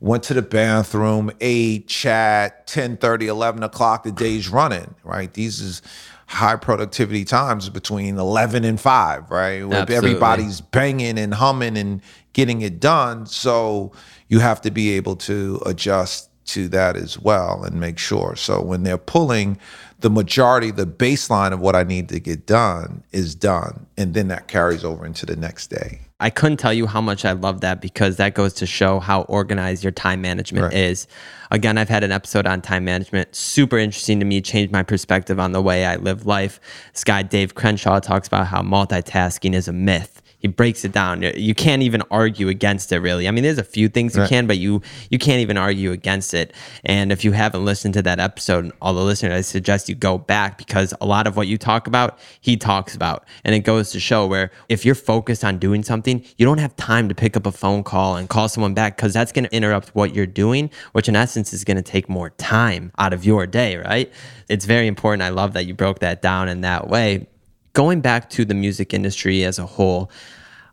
[0.00, 5.32] went to the bathroom, ate, chat, 10, 30, 11 o'clock, the day's running, right?
[5.32, 5.82] These is
[6.26, 9.66] high productivity times between 11 and 5, right?
[9.66, 10.10] Where Absolutely.
[10.10, 13.26] everybody's banging and humming and getting it done.
[13.26, 13.92] So
[14.28, 18.36] you have to be able to adjust to that as well and make sure.
[18.36, 19.58] So when they're pulling,
[20.00, 23.86] the majority, the baseline of what I need to get done is done.
[23.96, 26.07] And then that carries over into the next day.
[26.20, 29.22] I couldn't tell you how much I love that because that goes to show how
[29.22, 30.74] organized your time management Right.
[30.74, 31.06] is.
[31.52, 35.38] Again, I've had an episode on time management, super interesting to me, changed my perspective
[35.38, 36.58] on the way I live life.
[36.92, 40.20] This guy, Dave Crenshaw, talks about how multitasking is a myth.
[40.40, 41.22] He breaks it down.
[41.22, 43.26] You can't even argue against it, really.
[43.26, 44.28] I mean, there's a few things you Right.
[44.28, 46.52] can, but you you can't even argue against it.
[46.84, 50.16] And if you haven't listened to that episode, all the listeners, I suggest you go
[50.16, 53.90] back because a lot of what you talk about, he talks about, and it goes
[53.90, 57.36] to show where if you're focused on doing something, you don't have time to pick
[57.36, 60.26] up a phone call and call someone back because that's going to interrupt what you're
[60.26, 64.12] doing, which in essence is going to take more time out of your day, right?
[64.48, 65.22] It's very important.
[65.22, 67.26] I love that you broke that down in that way
[67.72, 70.10] going back to the music industry as a whole,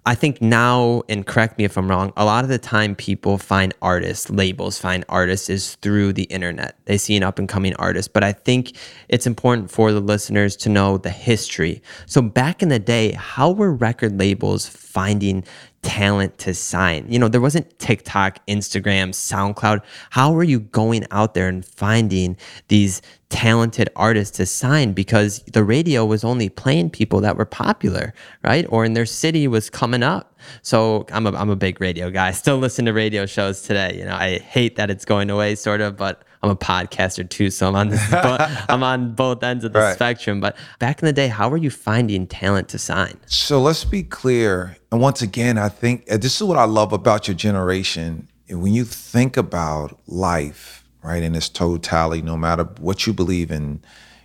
[0.08, 3.40] I think now, and correct me if I'm wrong, a lot of the time people
[3.40, 6.78] find artists, labels find artists is through the internet.
[6.86, 8.14] They see an up and coming artist.
[8.14, 8.78] But I think
[9.10, 11.82] it's important for the listeners to know the history.
[12.06, 15.44] So back in the day, how were record labels finding
[15.82, 17.06] talent to sign?
[17.10, 19.82] You know, there wasn't TikTok, Instagram, SoundCloud.
[20.12, 22.38] How were you going out there and finding
[22.70, 28.14] these talented artists to sign because the radio was only playing people that were popular,
[28.44, 28.66] right?
[28.70, 30.38] Or in their city was coming up.
[30.62, 32.30] So I'm a, I'm a big radio guy.
[32.30, 33.98] I still listen to radio shows today.
[34.00, 37.50] You know, I hate that it's going away sort of, but I'm a podcaster too.
[37.50, 38.14] So I'm on this,
[38.70, 39.96] I'm on both ends of the Right.
[39.96, 40.40] spectrum.
[40.40, 43.18] But back in the day, how were you finding talent to sign?
[43.26, 44.78] So let's be clear.
[44.92, 48.28] And once again, I think this is what I love about your generation.
[48.50, 53.82] When you think about life, right, in its totality, no matter what you believe in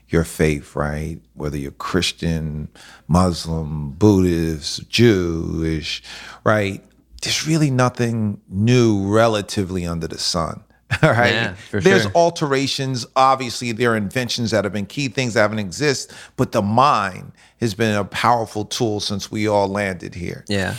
[0.09, 2.69] your faith, right, whether you're Christian,
[3.09, 6.03] Muslim, Buddhist, Jewish,
[6.45, 6.85] right,
[7.23, 10.63] there's really nothing new relatively under the sun.
[11.03, 11.33] All right.
[11.33, 12.13] Yeah, There's sure.
[12.15, 13.07] alterations.
[13.15, 17.33] Obviously, there are inventions that have been key things that haven't exist, but the mind
[17.61, 20.45] has been a powerful tool since we all landed here.
[20.49, 20.75] Yeah.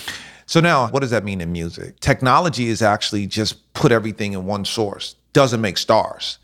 [0.46, 2.00] So now, what does that mean in music?
[2.02, 5.16] Technology is actually just put everything in one source.
[5.32, 6.40] Doesn't make stars.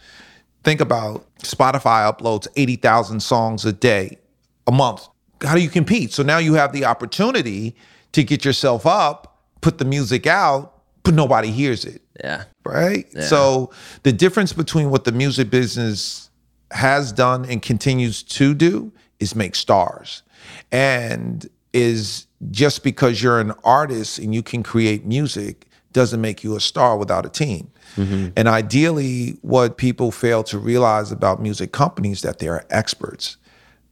[0.64, 4.18] Think about Spotify uploads 80,000 songs a day,
[4.66, 5.08] a month.
[5.42, 6.14] How do you compete?
[6.14, 7.76] So now you have the opportunity
[8.14, 10.77] to get yourself up, put the music out,
[11.08, 12.44] but nobody hears it Yeah.
[12.66, 13.06] right?
[13.24, 13.72] So
[14.04, 16.30] the difference between what the music business
[16.72, 18.92] has done and continues to do
[19.22, 20.24] is make stars.
[20.70, 26.58] And is just because you're an artist and you can create music doesn't make you
[26.58, 27.72] a star without a team.
[27.96, 28.28] Mm-hmm.
[28.36, 33.38] And ideally what people fail to realize about music companies that they are experts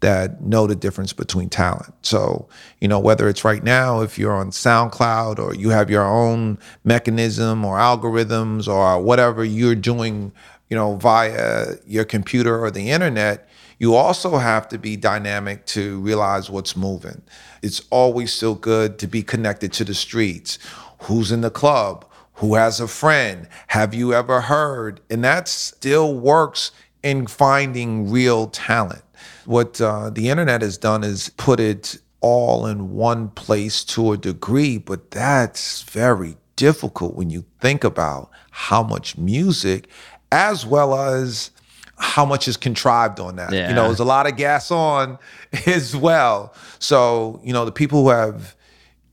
[0.01, 1.93] that know the difference between talent.
[2.01, 2.47] So,
[2.79, 6.60] you know, whether it's right now, if you're on SoundCloud or you have your own
[6.84, 10.31] mechanism or algorithms or whatever you're doing,
[10.69, 15.99] you know, via your computer or the internet, you also have to be dynamic to
[16.01, 17.21] realize what's moving.
[17.62, 20.60] It's always still good to be connected to the streets.
[21.03, 22.05] Who's in the club?
[22.36, 23.47] Who has a friend?
[23.67, 25.01] Have you ever heard?
[25.10, 29.03] And that still works in finding real talent.
[29.45, 34.17] What uh, the internet has done is put it all in one place to a
[34.17, 39.88] degree, but that's very difficult when you think about how much music
[40.31, 41.51] as well as
[41.97, 43.53] how much is contrived on that.
[43.53, 43.69] Yeah.
[43.69, 45.17] You know, there's a lot of gas on
[45.65, 46.53] as well.
[46.79, 48.55] So, you know, the people who have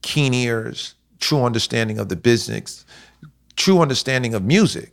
[0.01, 2.85] keen ears, true understanding of the business,
[3.55, 4.91] true understanding of music,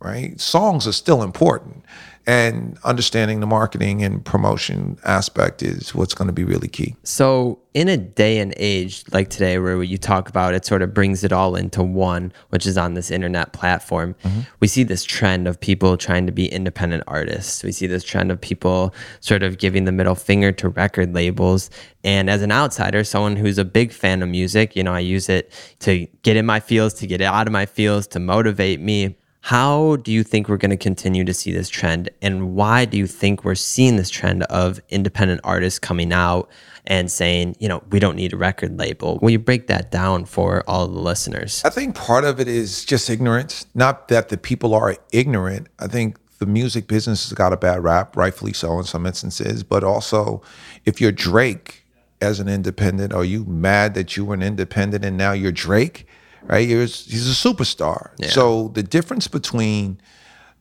[0.00, 0.40] right?
[0.40, 1.84] Songs are still important.
[2.28, 6.94] And understanding the marketing and promotion aspect is what's going to be really key.
[7.02, 10.92] So, in a day and age like today, where you talk about it, sort of
[10.92, 14.40] brings it all into one, which is on this internet platform, mm-hmm.
[14.60, 17.64] we see this trend of people trying to be independent artists.
[17.64, 21.70] We see this trend of people sort of giving the middle finger to record labels.
[22.04, 25.30] And as an outsider, someone who's a big fan of music, you know, I use
[25.30, 29.16] it to get in my feels, to get out of my feels, to motivate me.
[29.40, 32.10] How do you think we're going to continue to see this trend?
[32.20, 36.50] And why do you think we're seeing this trend of independent artists coming out
[36.86, 39.18] and saying, you know, we don't need a record label?
[39.22, 41.62] Will you break that down for all the listeners?
[41.64, 43.66] I think part of it is just ignorance.
[43.74, 45.68] Not that the people are ignorant.
[45.78, 49.62] I think the music business has got a bad rap, rightfully so in some instances.
[49.62, 50.42] But also,
[50.84, 51.84] if you're Drake
[52.20, 56.06] as an independent, are you mad that you were an independent and now you're Drake?
[56.44, 56.68] Right?
[56.68, 58.10] You're, he's a superstar.
[58.30, 60.00] So the difference between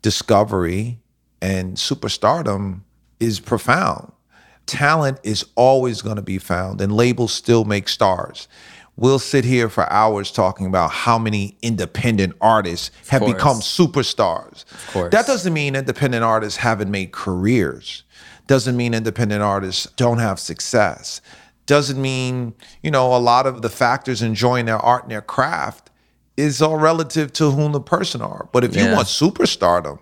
[0.01, 0.99] discovery
[1.41, 2.81] and superstardom
[3.19, 4.11] is profound.
[4.65, 8.47] Talent is always going to be found, and labels still make stars.
[8.97, 13.33] We'll sit here for hours talking about how many independent artists have course.
[13.33, 14.65] become superstars.
[14.71, 15.11] Of course.
[15.11, 18.03] That doesn't mean independent artists haven't made careers.
[18.47, 21.21] Doesn't mean independent artists don't have success.
[21.67, 25.91] Doesn't mean, you know, a lot of the factors enjoying their art and their craft
[26.35, 28.49] is all relative to whom the person are.
[28.51, 28.95] But if you Yeah.
[28.95, 29.99] want superstardom,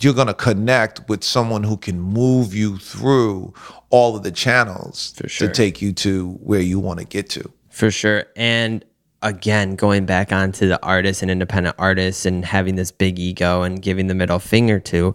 [0.00, 3.54] you're going to connect with someone who can move you through
[3.90, 5.48] all of the channels sure.
[5.48, 7.50] to take you to where you want to get to.
[7.70, 8.24] For sure.
[8.36, 8.84] And
[9.22, 13.80] again, going back onto the artists and independent artists and having this big ego and
[13.80, 15.14] giving the middle finger to,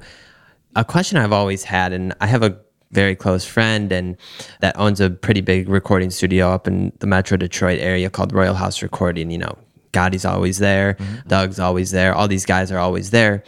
[0.75, 2.57] a question I've always had, and I have a
[2.91, 4.17] very close friend and
[4.61, 8.53] that owns a pretty big recording studio up in the Metro Detroit area called Royal
[8.53, 9.29] House Recording.
[9.31, 9.57] You know,
[9.91, 11.27] Gotti's always there, mm-hmm.
[11.27, 13.43] Doug's always there, all these guys are always there.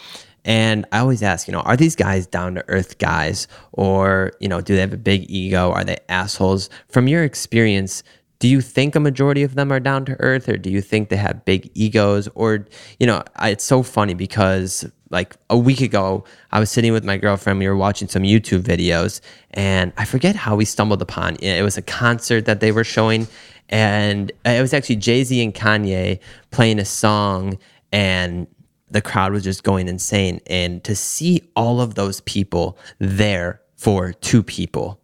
[0.46, 4.48] And I always ask, you know, are these guys down to earth guys or, you
[4.48, 5.72] know, do they have a big ego?
[5.72, 6.70] Are they assholes?
[6.88, 8.04] From your experience,
[8.40, 11.10] do you think a majority of them are down to earth or do you think
[11.10, 12.66] they have big egos or
[13.00, 17.04] you know I, it's so funny because like a week ago i was sitting with
[17.04, 21.36] my girlfriend we were watching some youtube videos and i forget how we stumbled upon
[21.36, 21.58] it.
[21.60, 23.28] It was a concert that they were showing
[23.70, 26.20] and it was actually jay-z and kanye
[26.52, 27.58] playing a song
[27.92, 28.48] and
[28.92, 30.42] the crowd was just going insane.
[30.48, 35.00] And to see all of those people there for two people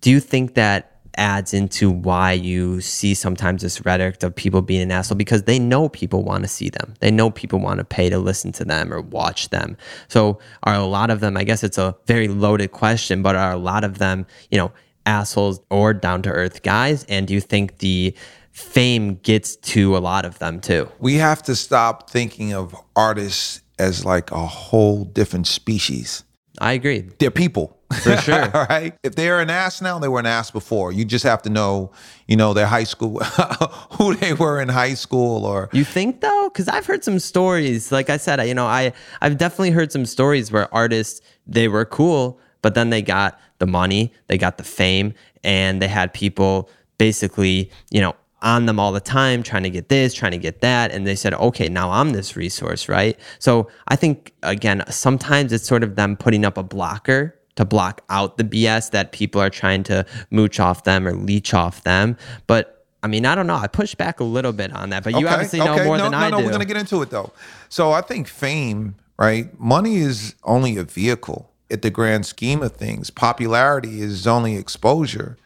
[0.00, 4.80] do you think that adds into why you see sometimes this rhetoric of people being
[4.80, 6.94] an asshole because they know people want to see them.
[7.00, 9.76] They know people want to pay to listen to them or watch them.
[10.08, 13.52] So are a lot of them, I guess it's a very loaded question, but are
[13.52, 14.72] a lot of them, you know,
[15.04, 17.04] assholes or down to earth guys?
[17.04, 18.14] And do you think the
[18.52, 20.88] fame gets to a lot of them too?
[20.98, 26.24] We have to stop thinking of artists as like a whole different species.
[26.58, 27.00] I agree.
[27.18, 27.79] They're people.
[28.02, 28.56] For sure.
[28.56, 28.94] All right.
[29.02, 30.92] If they're an ass now, they were an ass before.
[30.92, 31.90] You just have to know,
[32.28, 33.18] you know, their high school,
[33.98, 36.50] who they were in high school or You think though?
[36.52, 37.90] Because I've heard some stories.
[37.90, 41.66] Like I said, I- you know, I I've definitely heard some stories where artists they
[41.68, 46.14] were cool, but then they got the money, they got the fame, and they had
[46.14, 50.38] people basically, you know, on them all the time, trying to get this, trying to
[50.38, 53.18] get that, and they said, okay, now I'm this resource, right?
[53.38, 58.02] So I think again, sometimes it's sort of them putting up a blocker to block
[58.08, 62.16] out the BS that people are trying to mooch off them or leech off them,
[62.46, 62.76] but.
[63.02, 63.54] I mean, I don't know.
[63.54, 66.12] I push back a little bit on that, but you obviously know more no, than
[66.12, 66.44] no, I no, do.
[66.44, 67.32] we're gonna get into it though.
[67.70, 69.58] So I think fame, right?
[69.58, 73.08] Money is only a vehicle at the grand scheme of things.
[73.08, 75.38] Popularity is only exposure.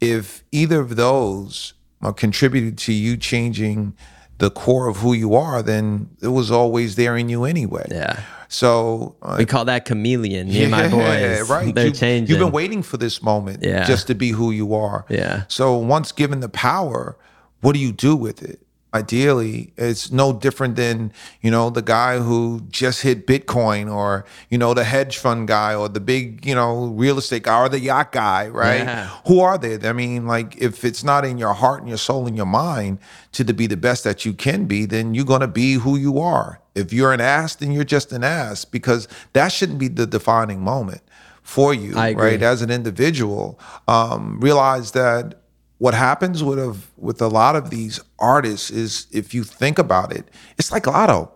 [0.00, 3.94] If either of those are contributed to you changing
[4.38, 7.86] the core of who you are, then it was always there in you anyway.
[7.90, 8.22] Yeah.
[8.52, 10.48] So uh, We call that chameleon.
[10.48, 11.48] Me and my boys.
[11.50, 11.74] right.
[11.74, 12.28] They're you, changing.
[12.28, 13.84] You've been waiting for this moment Yeah.
[13.84, 15.06] just to be who you are.
[15.08, 15.44] Yeah.
[15.48, 17.16] So once given the power,
[17.62, 18.60] what do you do with it?
[18.94, 24.58] Ideally, it's no different than, you know, the guy who just hit Bitcoin or, you
[24.58, 27.80] know, the hedge fund guy or the big, you know, real estate guy or the
[27.80, 28.80] yacht guy, right?
[28.80, 29.06] Yeah.
[29.26, 29.78] Who are they?
[29.88, 32.98] I mean, like if it's not in your heart and your soul and your mind
[33.32, 36.18] to, be the best that you can be, then you're going to be who you
[36.18, 36.58] are.
[36.74, 40.62] If you're an ass, then you're just an ass because that shouldn't be the defining
[40.62, 41.02] moment
[41.42, 42.40] for you, right?
[42.42, 45.41] As an individual, um, realize that
[45.82, 50.12] what happens with a, with a lot of these artists is if you think about
[50.12, 50.24] it,
[50.56, 51.32] it's like lotto.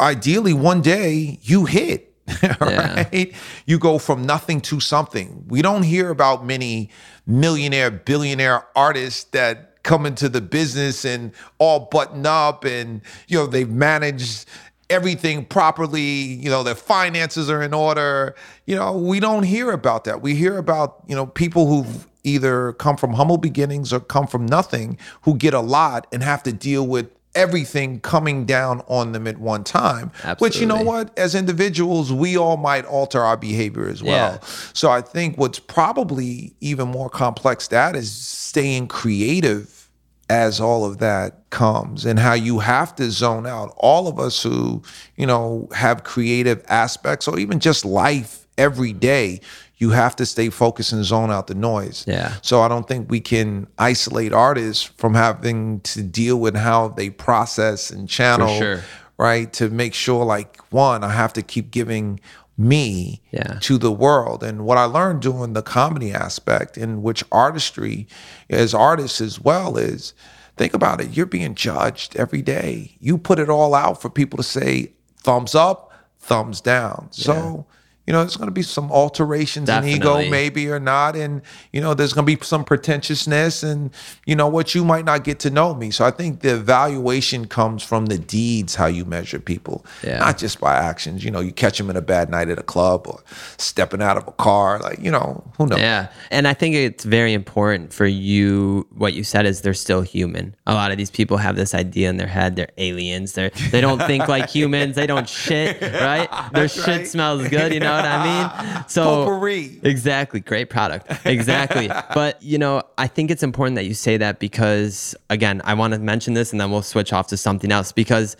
[0.00, 2.12] ideally one day you hit.
[2.60, 3.32] right?
[3.64, 5.44] You go from nothing to something.
[5.46, 6.90] We don't hear about many
[7.24, 13.46] millionaire, billionaire artists that come into the business and all button up and you know
[13.46, 14.46] they've managed
[14.90, 18.34] everything properly, you know, their finances are in order.
[18.66, 20.20] You know, we don't hear about that.
[20.20, 24.46] We hear about, you know, people who've either come from humble beginnings or come from
[24.46, 29.26] nothing who get a lot and have to deal with everything coming down on them
[29.26, 30.10] at one time.
[30.16, 30.44] Absolutely.
[30.46, 34.34] Which you know what, as individuals, we all might alter our behavior as well.
[34.34, 34.48] Yeah.
[34.74, 39.90] So I think what's probably even more complex that is staying creative
[40.28, 43.74] as all of that comes and how you have to zone out.
[43.76, 44.82] All of us who,
[45.16, 49.40] you know, have creative aspects or even just life every day,
[49.82, 52.04] you have to stay focused and zone out the noise.
[52.06, 52.34] Yeah.
[52.40, 57.10] So I don't think we can isolate artists from having to deal with how they
[57.10, 58.80] process and channel, sure.
[59.18, 59.52] right?
[59.54, 62.20] To make sure, like, one, I have to keep giving
[62.56, 63.58] me Yeah.
[63.62, 64.44] to the world.
[64.44, 68.06] And what I learned doing the comedy aspect, in which artistry
[68.48, 70.14] as artists as well, is
[70.56, 71.16] think about it.
[71.16, 72.94] You're being judged every day.
[73.00, 77.08] You put it all out for people to say thumbs up, thumbs down.
[77.10, 77.66] So,
[78.06, 81.14] you know, there's going to be some alterations in ego, maybe or not.
[81.14, 81.40] And,
[81.72, 83.92] you know, there's going to be some pretentiousness and,
[84.26, 85.92] you know, what you might not get to know me.
[85.92, 90.18] So I think the evaluation comes from the deeds, how you measure people, Yeah.
[90.18, 91.24] not just by actions.
[91.24, 93.20] You know, you catch them in a bad night at a club or
[93.56, 94.80] stepping out of a car.
[94.80, 95.78] Like, you know, who knows?
[95.78, 96.08] Yeah.
[96.32, 100.56] And I think it's very important for you what you said is they're still human.
[100.66, 103.34] A lot of these people have this idea in their head they're aliens.
[103.34, 104.96] They're they don't think like humans.
[104.96, 106.28] They don't shit, right?
[106.52, 107.06] Their shit right.
[107.06, 108.82] smells good, you know what I mean?
[108.88, 109.80] So Potpourri.
[109.84, 110.40] Exactly.
[110.40, 111.10] Great product.
[111.24, 111.88] Exactly.
[112.14, 115.94] but, you know, I think it's important that you say that because, again, I want
[115.94, 118.36] to mention this and then we'll switch off to something else because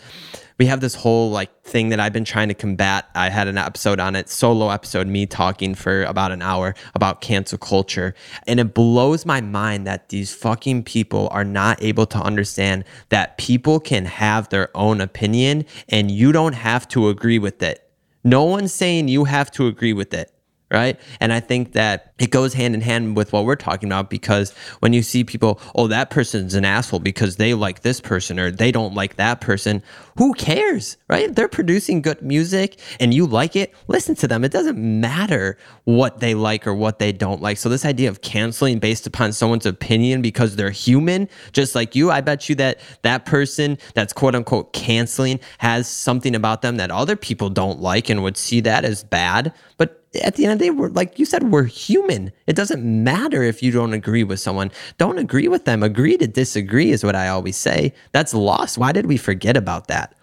[0.57, 3.09] we have this whole like thing that I've been trying to combat.
[3.15, 7.21] I had an episode on it, solo episode, me talking for about an hour about
[7.21, 8.13] cancel culture.
[8.47, 13.37] And it blows my mind that these fucking people are not able to understand that
[13.37, 17.82] people can have their own opinion and you don't have to agree with it.
[18.23, 20.32] No one's saying you have to agree with it
[20.73, 20.99] right?
[21.19, 24.53] And I think that it goes hand in hand with what we're talking about because
[24.79, 28.49] when you see people, oh, that person's an asshole because they like this person or
[28.49, 29.83] they don't like that person,
[30.17, 31.33] who cares, right?
[31.33, 34.43] They're producing good music and you like it, listen to them.
[34.43, 37.57] It doesn't matter what they like or what they don't like.
[37.57, 42.09] So, this idea of canceling based upon someone's opinion because they're human, just like you,
[42.09, 46.89] I bet you that that person that's quote unquote canceling has something about them that
[46.89, 49.53] other people don't like and would see that as bad.
[49.77, 52.31] But at the end of the day, we're like you said, we're human.
[52.47, 54.71] It doesn't matter if you don't agree with someone.
[54.97, 55.83] Don't agree with them.
[55.83, 57.93] Agree to disagree is what I always say.
[58.11, 58.77] That's lost.
[58.77, 60.15] Why did we forget about that?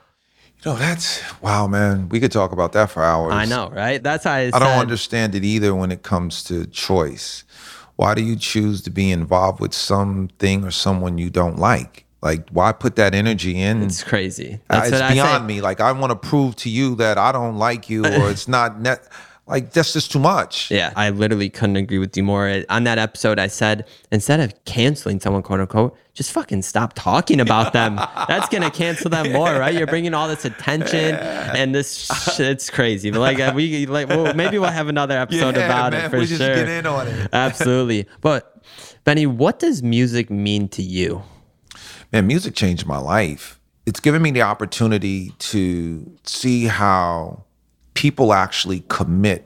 [0.63, 2.09] You know, that's wow, man.
[2.09, 3.33] We could talk about that for hours.
[3.33, 4.03] I know, right?
[4.03, 7.45] That's how I, I don't understand it either when it comes to choice.
[7.97, 12.07] Why do you choose to be involved with something or someone you don't like?
[12.23, 13.83] Like, why put that energy in?
[13.83, 14.61] It's crazy.
[14.69, 15.61] Uh, it's what I beyond me.
[15.63, 18.81] Like, I want to prove to you that I don't like you, or it's not
[18.81, 19.09] net.
[19.51, 20.71] Like, that's just too much.
[20.71, 22.63] Yeah, I literally couldn't agree with you more.
[22.69, 27.41] On that episode, I said instead of canceling someone, quote unquote, just fucking stop talking
[27.41, 27.97] about them.
[28.29, 29.75] That's gonna cancel them more, right?
[29.75, 33.11] You're bringing all this attention and this shit's crazy.
[33.11, 36.11] But like uh, we like, well, maybe we'll have another episode Yeah, about man, it
[36.11, 36.55] for we just sure.
[36.55, 37.29] get in on it.
[37.33, 38.07] Absolutely.
[38.21, 38.63] But
[39.05, 41.23] Benny, what does music mean to you?
[42.13, 43.59] man, music changed my life.
[43.87, 47.45] It's given me the opportunity to see how
[48.01, 49.45] people actually commit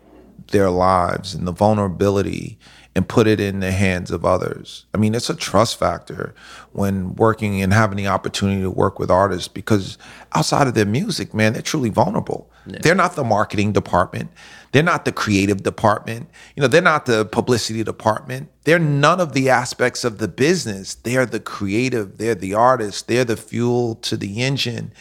[0.53, 2.57] their lives and the vulnerability
[2.95, 4.87] and put it in the hands of others.
[4.95, 6.37] I mean, it's a trust factor
[6.71, 9.99] when working and having the opportunity to work with artists because
[10.37, 12.49] outside of their music, man, they're truly vulnerable.
[12.67, 14.31] They're not the marketing department.
[14.73, 16.31] They're not the creative department.
[16.57, 18.51] You know, they're not the publicity department.
[18.65, 20.95] They're none of the aspects of the business.
[20.95, 24.93] They're the creative, they're the artist, they're the fuel to the engine,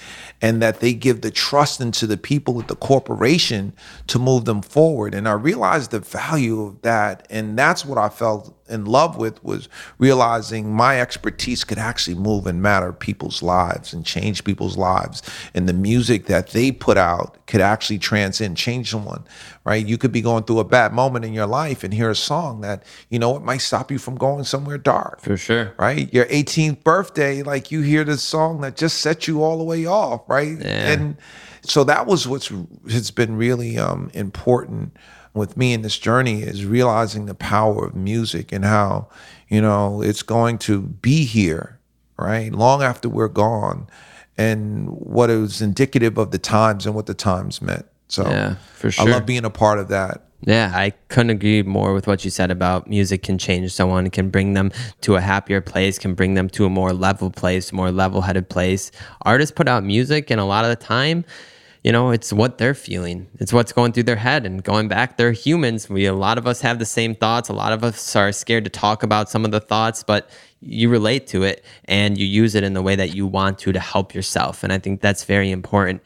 [0.43, 3.71] and that they give the trust into the people at the corporation
[4.07, 5.15] to move them forward.
[5.15, 7.25] And I realized the value of that.
[7.29, 12.47] And that's what I felt in love with was realizing my expertise could actually move
[12.47, 15.21] and matter people's lives and change people's lives.
[15.53, 19.23] And the music that they put out could actually transcend, change someone,
[19.63, 19.85] right?
[19.85, 22.61] You could be going through a bad moment in your life and hear a song
[22.61, 25.21] that, you know, it might stop you from going somewhere dark.
[25.21, 25.73] For sure.
[25.77, 26.11] Right?
[26.13, 29.85] Your 18th birthday, like you hear this song that just set you all the way
[29.85, 30.57] off, right?
[30.59, 30.91] Yeah.
[30.91, 31.17] And
[31.61, 32.51] so that was what's
[32.89, 34.97] has been really um, important
[35.33, 39.07] with me in this journey is realizing the power of music and how
[39.47, 41.79] you know it's going to be here
[42.17, 43.87] right long after we're gone
[44.37, 47.85] and what it was indicative of the times and what the times meant.
[48.07, 49.07] So Yeah, for sure.
[49.07, 50.23] I love being a part of that.
[50.45, 54.29] Yeah, I couldn't agree more with what you said about music can change someone, can
[54.29, 54.71] bring them
[55.01, 58.49] to a happier place, can bring them to a more level place, more level headed
[58.49, 58.91] place.
[59.21, 61.23] Artists put out music, and a lot of the time,
[61.83, 63.27] you know, it's what they're feeling.
[63.39, 64.45] It's what's going through their head.
[64.45, 65.89] And going back, they're humans.
[65.89, 67.49] We a lot of us have the same thoughts.
[67.49, 70.29] A lot of us are scared to talk about some of the thoughts, but
[70.61, 73.73] you relate to it and you use it in the way that you want to
[73.73, 74.63] to help yourself.
[74.63, 76.01] And I think that's very important.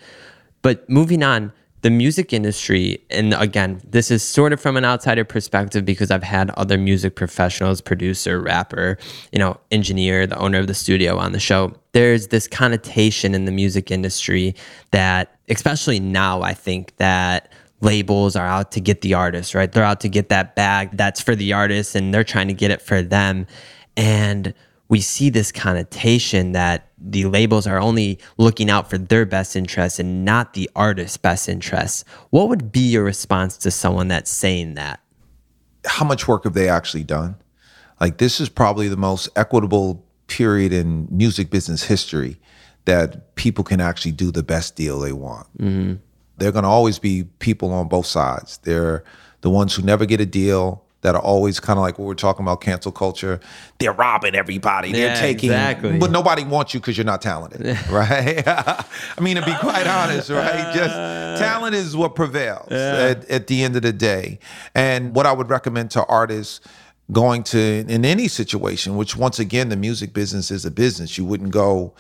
[0.64, 5.24] But moving on, the music industry, and again, this is sort of from an outsider
[5.24, 8.98] perspective because I've had other music professionals, producer, rapper,
[9.32, 11.72] you know, engineer, the owner of the studio on the show.
[11.92, 14.56] There's this connotation in the music industry
[14.90, 19.72] that, especially now, I think that labels are out to get the artist, right?
[19.72, 22.72] They're out to get that bag that's for the artist and they're trying to get
[22.72, 23.46] it for them.
[23.96, 24.54] And
[24.90, 30.00] we see this connotation that the labels are only looking out for their best interests
[30.00, 32.04] and not the artist's best interests.
[32.32, 35.00] What would be your response to someone that's saying that?
[35.86, 37.36] How much work have they actually done?
[38.00, 42.40] Like this is probably the most equitable period in music business history
[42.88, 45.46] that people can actually do the best deal they want.
[45.60, 45.96] Mm-hmm.
[46.38, 48.60] There are going to always be people on both sides.
[48.60, 49.04] They're
[49.42, 52.14] the ones who never get a deal that are always kind of like what we're
[52.14, 53.42] talking about cancel culture.
[53.80, 54.94] They're robbing everybody.
[54.94, 56.00] They're Yeah, taking, exactly.
[56.00, 58.42] but nobody wants you because you're not talented, right?
[58.48, 58.86] I
[59.20, 60.74] mean, to be quite honest, right?
[60.74, 60.96] Just
[61.42, 64.40] talent is what prevails at, at the end of the day.
[64.74, 66.62] And what I would recommend to artists
[67.12, 71.18] going to in any situation, which once again, the music business is a business.
[71.18, 71.94] You wouldn't go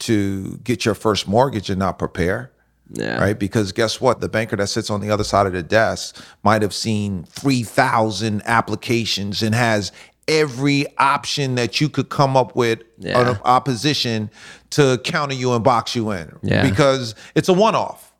[0.00, 2.50] to get your first mortgage and not prepare
[2.92, 3.18] Yeah.
[3.20, 3.38] right?
[3.38, 4.20] Because guess what?
[4.20, 8.42] The banker that sits on the other side of the desk might have seen 3,000
[8.46, 9.92] applications and has
[10.26, 13.30] every option that you could come up with Yeah.
[13.30, 14.30] an opposition
[14.70, 16.68] to counter you and box you in Yeah.
[16.68, 18.12] because it's a one off.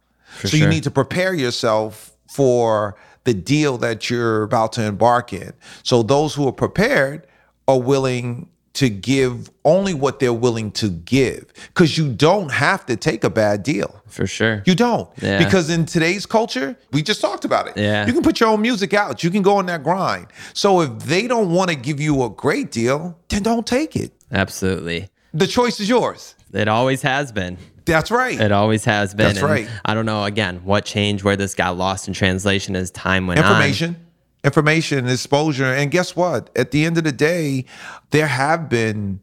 [0.44, 5.52] So you need to prepare yourself for the deal that you're about to embark in.
[5.82, 7.26] So those who are prepared
[7.66, 12.96] are willing to give only what they're willing to give because you don't have to
[12.96, 14.02] take a bad deal.
[14.06, 14.62] For sure.
[14.66, 15.08] You don't.
[15.20, 15.42] Yeah.
[15.44, 17.76] Because in today's culture, we just talked about it.
[17.76, 18.06] Yeah.
[18.06, 19.24] You can put your own music out.
[19.24, 20.28] You can go on that grind.
[20.54, 24.12] So if they don't want to give you a great deal, then don't take it.
[24.30, 25.08] Absolutely.
[25.34, 26.34] The choice is yours.
[26.52, 27.58] It always has been.
[27.84, 28.38] That's right.
[28.38, 29.26] It always has been.
[29.26, 29.68] That's And right.
[29.84, 33.40] I don't know, again, what changed, where this got lost in translation as time went
[33.40, 33.46] on.
[33.46, 33.96] Information.
[34.44, 35.72] Information, exposure.
[35.72, 36.50] And guess what?
[36.56, 37.64] At the end of the day,
[38.10, 39.20] there have been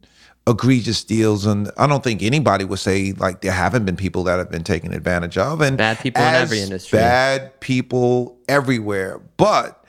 [0.48, 4.38] egregious deals and I don't think anybody would say like there haven't been people that
[4.38, 7.00] have been taken advantage of and Bad people in every industry.
[7.00, 9.20] Bad people everywhere.
[9.38, 9.84] But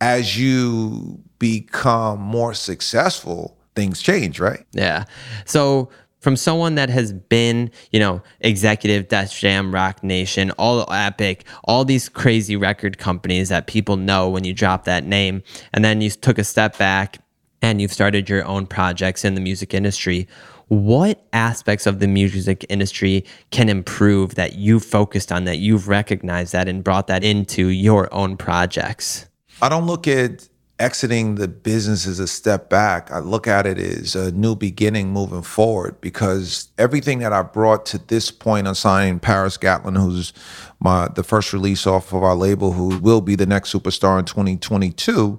[0.00, 4.66] as you become more successful, things change, right?
[4.72, 5.04] Yeah.
[5.44, 5.90] So
[6.20, 11.84] from someone that has been, you know, executive Def Jam, Roc Nation, all Epic, all
[11.84, 15.42] these crazy record companies that people know when you drop that name,
[15.72, 17.18] and then you took a step back
[17.62, 20.28] and you've started your own projects in the music industry.
[20.68, 26.52] What aspects of the music industry can improve that you've focused on, that you've recognized
[26.52, 29.26] that and brought that into your own projects?
[29.60, 30.48] I don't look at
[30.80, 33.12] exiting the business is a step back.
[33.12, 37.84] I look at it as a new beginning moving forward because everything that I brought
[37.86, 40.32] to this point on signing Paris Gatlin, who's
[40.80, 44.24] my the first release off of our label, who will be the next superstar in
[44.24, 45.38] 2022.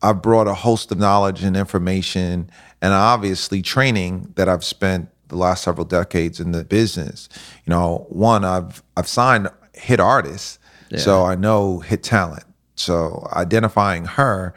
[0.00, 2.50] I've brought a host of knowledge and information
[2.80, 7.28] and obviously training that I've spent the last several decades in the business.
[7.64, 10.58] You know, one, I've I've signed hit artists,
[10.98, 12.44] so I know hit talent.
[12.82, 14.54] So identifying her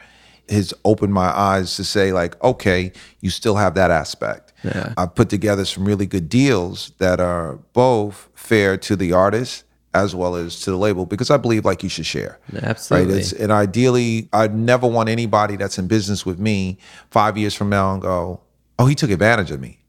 [0.50, 4.54] has opened my eyes to say, like, okay, you still have that aspect.
[4.64, 4.94] Yeah.
[4.98, 9.64] I put together some really good deals that are both fair to the artist
[9.94, 12.38] as well as to the label because I believe like you should share.
[12.62, 13.14] Absolutely.
[13.14, 13.20] Right.
[13.22, 16.78] It's, and ideally, I never want anybody that's in business with me
[17.10, 18.42] five years from now and go,
[18.78, 19.84] oh, he took advantage of me.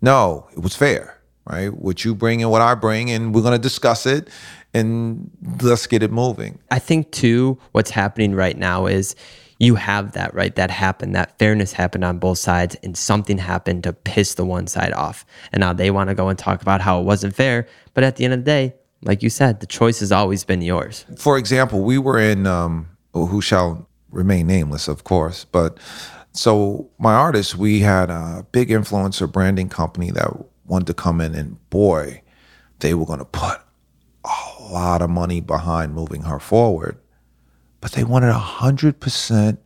[0.00, 1.16] No, it was fair.
[1.44, 1.72] Right.
[1.72, 4.28] What you bring and what I bring, and we're going to discuss it
[4.74, 5.30] and
[5.62, 6.58] let's get it moving.
[6.70, 9.14] I think too, what's happening right now is
[9.58, 10.54] you have that right.
[10.54, 11.14] That happened.
[11.14, 15.26] That fairness happened on both sides, and something happened to piss the one side off.
[15.52, 17.66] And now they want to go and talk about how it wasn't fair.
[17.94, 20.62] But at the end of the day, like you said, the choice has always been
[20.62, 21.04] yours.
[21.16, 25.78] For example, we were in um, who shall remain nameless, of course, but
[26.32, 30.30] so my artist, we had a big influencer branding company that
[30.66, 32.22] wanted to come in, and boy,
[32.78, 33.58] they were going to put
[34.70, 36.98] lot of money behind moving her forward,
[37.80, 39.60] but they wanted a hundred percent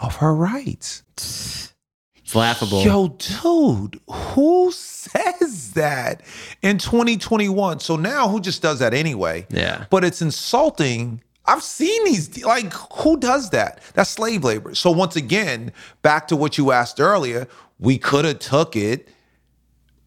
[0.00, 1.02] of her rights.
[1.16, 2.82] It's laughable.
[2.82, 6.20] Yo, dude, who says that
[6.60, 7.80] in 2021?
[7.80, 9.46] So now who just does that anyway?
[9.50, 9.86] Yeah.
[9.88, 11.22] But it's insulting.
[11.46, 13.80] I've seen these, like, who does that?
[13.94, 14.74] That's slave labor.
[14.74, 15.72] So once again,
[16.02, 19.08] back to what you asked earlier, we could have took it,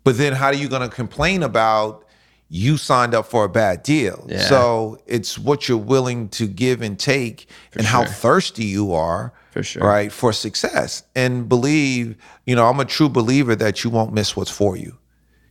[0.03, 2.05] but then how are you going to complain about
[2.53, 4.25] you signed up for a bad deal?
[4.27, 4.39] Yeah.
[4.41, 7.47] So it's what you're willing to give and take
[7.77, 9.81] and how thirsty you are For sure.
[9.87, 14.35] right for success and believe you know i'm a true believer that you won't miss
[14.35, 14.97] what's for you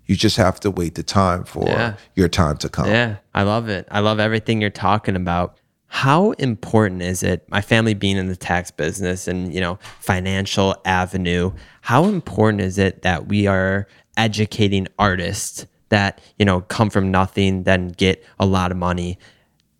[0.04, 1.94] you just have to wait the time for Yeah.
[2.14, 3.86] your time to come Yeah, I love it.
[3.90, 5.56] I love everything you're talking about.
[5.86, 10.74] How important is it, my family being in the tax business and, you know, financial
[10.84, 13.86] avenue, how important is it that we are
[14.16, 19.18] educating artists that, you know, come from nothing, then get a lot of money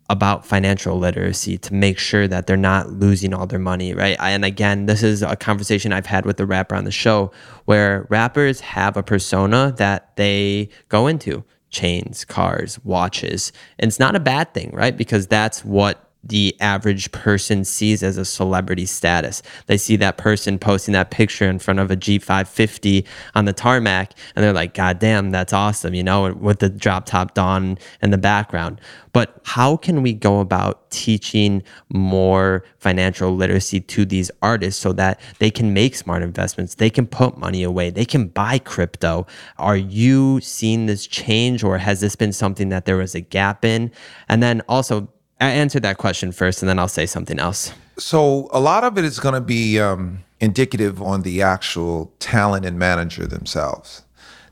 [0.09, 4.17] about financial literacy to make sure that they're not losing all their money, right?
[4.19, 7.31] And again, this is a conversation I've had with the rapper on the show
[7.63, 13.53] where rappers have a persona that they go into chains, cars, watches.
[13.79, 14.95] And it's not a bad thing, right?
[14.95, 19.41] Because that's what the average person sees as a celebrity status.
[19.65, 24.13] They see that person posting that picture in front of a G550 on the tarmac
[24.35, 28.11] and they're like, God damn, that's awesome, you know, with the drop top Dawn in
[28.11, 28.79] the background.
[29.13, 35.19] But how can we go about teaching more financial literacy to these artists so that
[35.39, 36.75] they can make smart investments?
[36.75, 39.25] They can put money away, they can buy crypto.
[39.57, 43.65] Are you seeing this change or has this been something that there was a gap
[43.65, 43.91] in?
[44.29, 45.09] And then also,
[45.49, 47.73] answer that question first and then I'll say something else.
[47.97, 52.65] so a lot of it is going to be um, indicative on the actual talent
[52.65, 54.03] and manager themselves.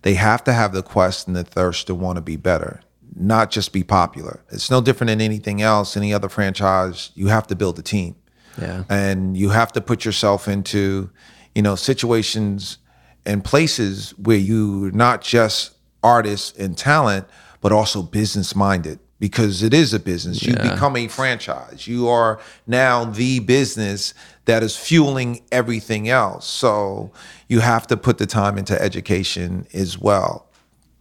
[0.01, 2.81] They have to have the quest and the thirst to want to be better
[3.15, 4.39] not just be popular.
[4.49, 7.11] It's no different than anything else any other franchise.
[7.15, 8.15] You have to build a team.
[8.59, 8.83] Yeah.
[8.89, 11.09] and you have to put yourself into
[11.55, 12.77] you know situations
[13.25, 17.25] and places where you're not just artists and talent
[17.61, 20.41] but also business minded because it is a business.
[20.43, 21.87] You become a franchise.
[21.87, 24.13] You are now the business
[24.45, 26.47] that is fueling everything else.
[26.47, 27.11] So
[27.47, 30.45] you have to put the time into education as well.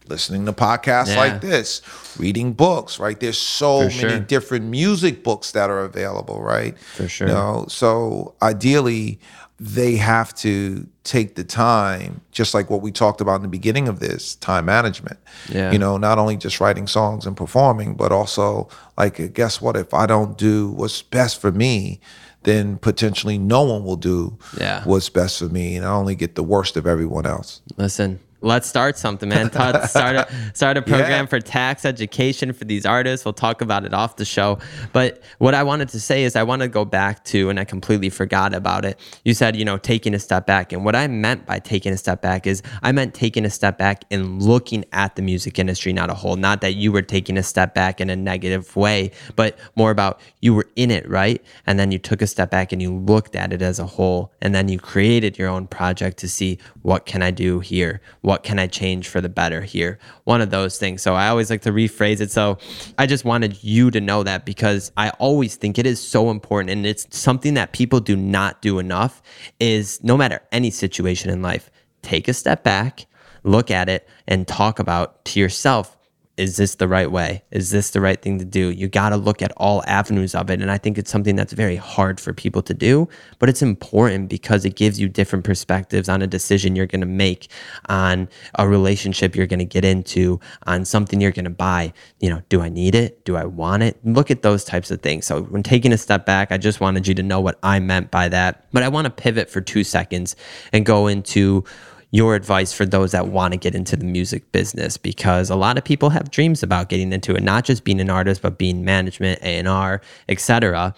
[0.07, 1.17] Listening to podcasts Yeah.
[1.17, 1.81] like this
[2.17, 3.19] reading books right?
[3.19, 4.19] There's so many sure.
[4.19, 6.77] different music books that are available right?
[6.79, 7.27] For sure.
[7.27, 9.19] you know so ideally
[9.59, 13.87] they have to take the time just like what we talked about in the beginning
[13.87, 15.71] of this time management Yeah.
[15.71, 19.93] you know not only just writing songs and performing but also like guess what if
[19.93, 21.99] i don't do what's best for me
[22.43, 24.83] then potentially no one will do Yeah.
[24.85, 28.67] what's best for me and i only get the worst of everyone else Listen, let's
[28.67, 29.49] start something, man.
[29.49, 31.25] Todd, start a start a program Yeah.
[31.25, 33.25] for tax education for these artists.
[33.25, 34.59] We'll talk about it off the show.
[34.93, 37.65] But what I wanted to say is I want to go back to, and I
[37.65, 38.99] completely forgot about it.
[39.25, 40.71] You said, you know, taking a step back.
[40.73, 43.77] And what I meant by taking a step back is I meant taking a step
[43.77, 46.35] back and looking at the music industry, not a whole.
[46.35, 50.19] Not that you were taking a step back in a negative way, but more about
[50.41, 51.43] you were in it, right?
[51.65, 54.31] And then you took a step back and you looked at it as a whole.
[54.41, 58.01] And then you created your own project to see what can I do here?
[58.29, 59.97] What can I change for the better here?
[60.25, 61.01] One of those things.
[61.01, 62.29] So I always like to rephrase it.
[62.29, 62.59] So
[62.95, 66.69] I just wanted you to know that because I always think it is so important
[66.69, 69.23] and it's something that people do not do enough
[69.59, 71.71] is no matter any situation in life,
[72.03, 73.07] take a step back,
[73.41, 75.97] look at it and talk about to yourself
[76.39, 77.43] is this the right way?
[77.51, 78.69] Is this the right thing to do?
[78.69, 80.61] You got to look at all avenues of it.
[80.61, 83.09] And I think it's something that's very hard for people to do,
[83.39, 87.07] but it's important because it gives you different perspectives on a decision you're going to
[87.07, 87.49] make,
[87.89, 91.91] on a relationship you're going to get into, on something you're going to buy.
[92.21, 93.25] You know, do I need it?
[93.25, 93.99] Do I want it?
[94.05, 95.25] Look at those types of things.
[95.25, 98.11] So when taking a step back, I just wanted you to know what I meant
[98.11, 98.65] by that.
[98.71, 100.37] But I want to pivot for two seconds
[100.71, 101.65] and go into
[102.11, 105.77] your advice for those that want to get into the music business because a lot
[105.77, 108.83] of people have dreams about getting into it not just being an artist but being
[108.83, 110.93] management a&r etc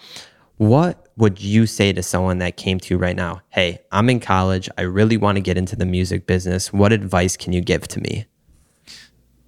[0.56, 4.18] what would you say to someone that came to you right now hey i'm in
[4.18, 7.86] college i really want to get into the music business what advice can you give
[7.88, 8.26] to me?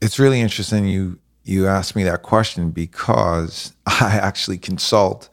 [0.01, 5.29] It's really interesting you you asked me that question because I actually consult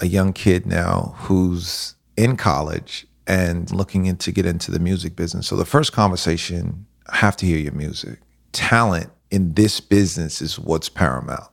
[0.00, 5.14] a young kid now who's in college and looking in to get into the music
[5.14, 5.46] business.
[5.46, 8.20] So the first conversation, I have to hear your music.
[8.52, 11.50] Talent in this business is what's paramount.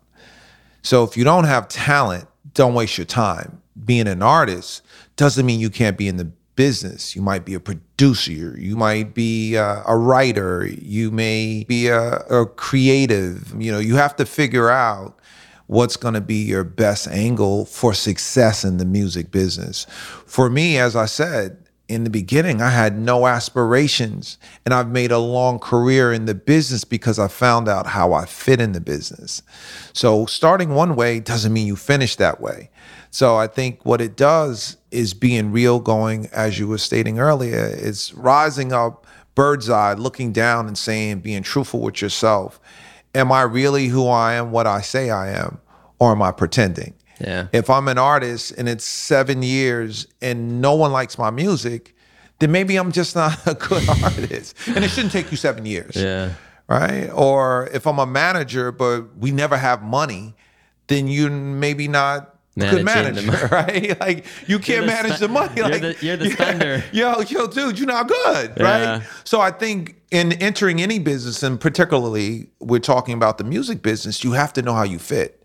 [0.81, 3.61] So if you don't have talent, don't waste your time.
[3.83, 4.83] Being an artist
[5.17, 7.13] doesn't mean you can't be in the business.
[7.13, 12.19] You might be a producer, you might be uh, a writer, you may be a,
[12.29, 13.53] a creative.
[13.61, 15.19] You know, you have to figure out
[15.67, 19.85] what's going to be your best angle for success in the music business.
[20.25, 24.37] For me, as I said, in the beginning, I had no aspirations.
[24.65, 28.25] And I've made a long career in the business because I found out how I
[28.25, 29.43] fit in the business.
[29.93, 32.69] So starting one way doesn't mean you finish that way.
[33.11, 37.65] So I think what it does is being real, going, as you were stating earlier,
[37.71, 39.05] is rising up
[39.35, 42.59] bird's eye, looking down and saying, being truthful with yourself.
[43.13, 45.59] Am I really who I am, what I say I am,
[45.99, 46.93] or am I pretending?
[47.19, 47.47] Yeah.
[47.53, 51.95] If I'm an artist and it's seven years and no one likes my music,
[52.39, 54.55] then maybe I'm just not a good artist.
[54.67, 55.95] And it shouldn't take you seven years.
[55.95, 56.33] Yeah.
[56.67, 57.09] Right.
[57.13, 60.33] Or if I'm a manager, but we never have money,
[60.87, 63.99] then you're maybe not a good Managing manager, right?
[63.99, 65.53] Like you can't the manage the money.
[65.57, 66.83] you're Like the- you're the yeah, spender.
[66.93, 68.63] Yo, yo, dude, you're not good, Yeah.
[68.97, 69.03] right?
[69.25, 74.23] So I think in entering any business, and particularly we're talking about the music business,
[74.23, 75.43] you have to know how you fit.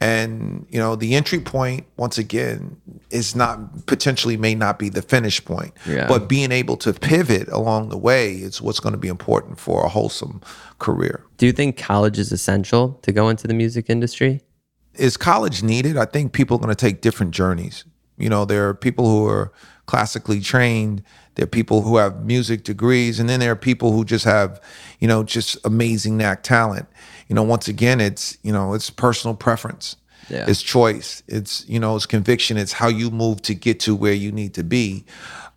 [0.00, 2.80] And you know, the entry point, once again,
[3.10, 5.72] is not potentially may not be the finish point.
[5.86, 6.06] Yeah.
[6.06, 9.84] But being able to pivot along the way is what's going to be important for
[9.84, 10.40] a wholesome
[10.78, 11.24] career.
[11.36, 14.42] Do you think college is essential to go into the music industry?
[14.98, 15.96] is college needed?
[15.96, 17.84] I think people are going to take different journeys.
[18.18, 19.52] You know, there are people who are
[19.86, 21.02] classically trained,
[21.36, 24.60] there are people who have music degrees, and then there are people who just have,
[24.98, 26.88] you know, just amazing knack talent.
[27.28, 29.96] You know, once again, it's, you know, it's personal preference.
[30.28, 30.44] Yeah.
[30.48, 31.22] It's choice.
[31.26, 32.56] It's, you know, it's conviction.
[32.56, 35.04] It's how you move to get to where you need to be.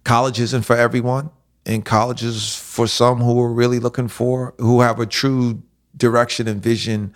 [0.03, 1.29] College isn't for everyone.
[1.65, 5.61] And college is for some who are really looking for, who have a true
[5.97, 7.13] direction and vision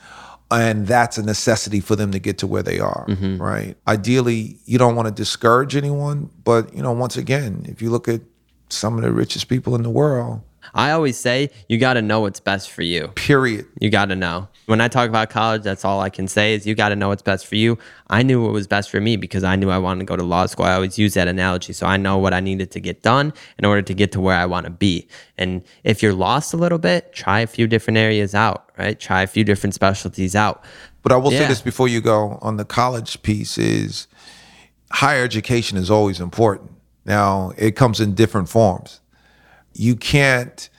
[0.51, 3.41] and that's a necessity for them to get to where they are mm-hmm.
[3.41, 7.89] right ideally you don't want to discourage anyone but you know once again if you
[7.89, 8.21] look at
[8.69, 10.41] some of the richest people in the world
[10.73, 13.09] I always say you got to know what's best for you.
[13.09, 14.47] period You got to know.
[14.65, 17.09] When I talk about college, that's all I can say is you got to know
[17.09, 17.77] what's best for you.
[18.09, 20.23] I knew what was best for me because I knew I wanted to go to
[20.23, 20.65] law school.
[20.65, 21.71] I always use that analogy.
[21.73, 24.35] So I know what I needed to get done in order to get to where
[24.35, 25.07] I want to be.
[25.37, 28.99] And if you're lost a little bit, try a few different areas out, right?
[28.99, 30.63] Try a few different specialties out.
[31.03, 34.07] but i will say this before you go on the college piece is
[34.91, 36.71] higher education is always important
[37.05, 39.01] now it comes in different forms
[39.75, 40.69] you can't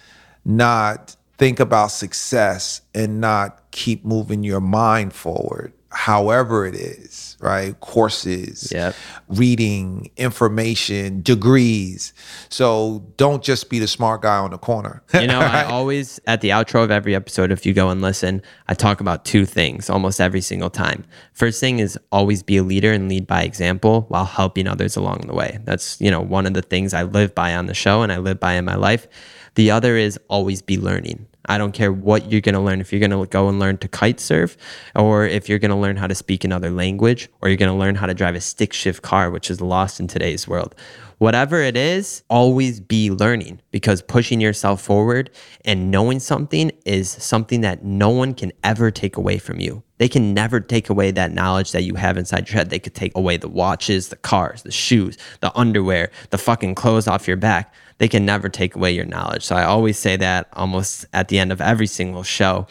[0.44, 7.78] not think about success and not keep moving your mind forward however it is right
[7.80, 8.94] courses Yep.
[9.28, 12.12] reading information degrees
[12.48, 16.40] so don't just be the smart guy on the corner You know, I always, at
[16.40, 19.88] the outro of every episode, if you go and listen, I talk about two things
[19.90, 21.04] almost every single time.
[21.32, 25.24] First thing is always be a leader and lead by example while helping others along
[25.26, 25.58] the way.
[25.64, 28.18] That's, you know, one of the things I live by on the show and I
[28.18, 29.06] live by in my life.
[29.54, 31.26] The other is always be learning.
[31.48, 32.80] I don't care what you're going to learn.
[32.80, 34.56] If you're going to go and learn to kite surf,
[34.94, 37.78] or if you're going to learn how to speak another language, or you're going to
[37.78, 40.74] learn how to drive a stick shift car, which is lost in today's world.
[41.18, 45.30] Whatever it is, always be learning because pushing yourself forward
[45.64, 49.82] and knowing something is something that no one can ever take away from you.
[49.96, 52.68] They can never take away that knowledge that you have inside your head.
[52.68, 57.08] They could take away the watches, the cars, the shoes, the underwear, the fucking clothes
[57.08, 57.72] off your back.
[57.98, 59.42] They can never take away your knowledge.
[59.44, 62.66] So I always say that almost at the end of every single show.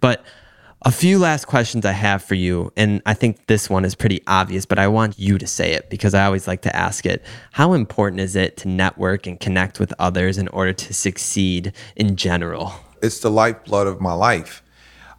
[0.00, 0.22] But
[0.82, 4.20] a few last questions I have for you, and I think this one is pretty
[4.28, 7.24] obvious, but I want you to say it because I always like to ask it.
[7.52, 12.16] How important is it to network and connect with others in order to succeed in
[12.16, 12.72] general?
[13.00, 14.60] it's the lifeblood of my life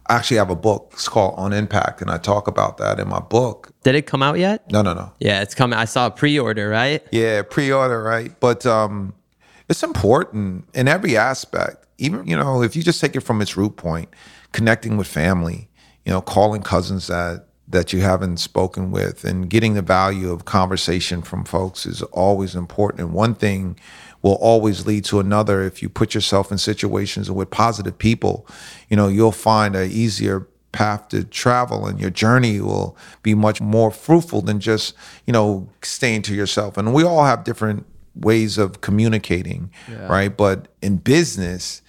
[0.08, 3.08] i actually have a book it's called on impact and i talk about that in
[3.08, 4.70] my book Did it come out yet?
[4.70, 5.78] no no no Yeah, it's coming.
[5.78, 7.02] I saw a pre order, right?
[7.10, 8.38] Yeah, pre-order, right?
[8.38, 9.14] But um
[9.70, 11.86] it's important in every aspect.
[11.96, 14.08] Even, you know, if you just take it from its root point,
[14.52, 15.68] connecting with family,
[16.04, 20.44] you know, calling cousins that that you haven't spoken with and getting the value of
[20.44, 23.00] conversation from folks is always important.
[23.00, 23.78] And one thing
[24.22, 28.44] will always lead to another if you put yourself in situations with positive people,
[28.88, 33.60] you know, you'll find a easier path to travel and your journey will be much
[33.60, 34.94] more fruitful than just
[35.26, 37.84] you know staying to yourself and we all have different
[38.14, 39.70] ways of communicating
[40.08, 40.36] right?
[40.36, 41.82] But in business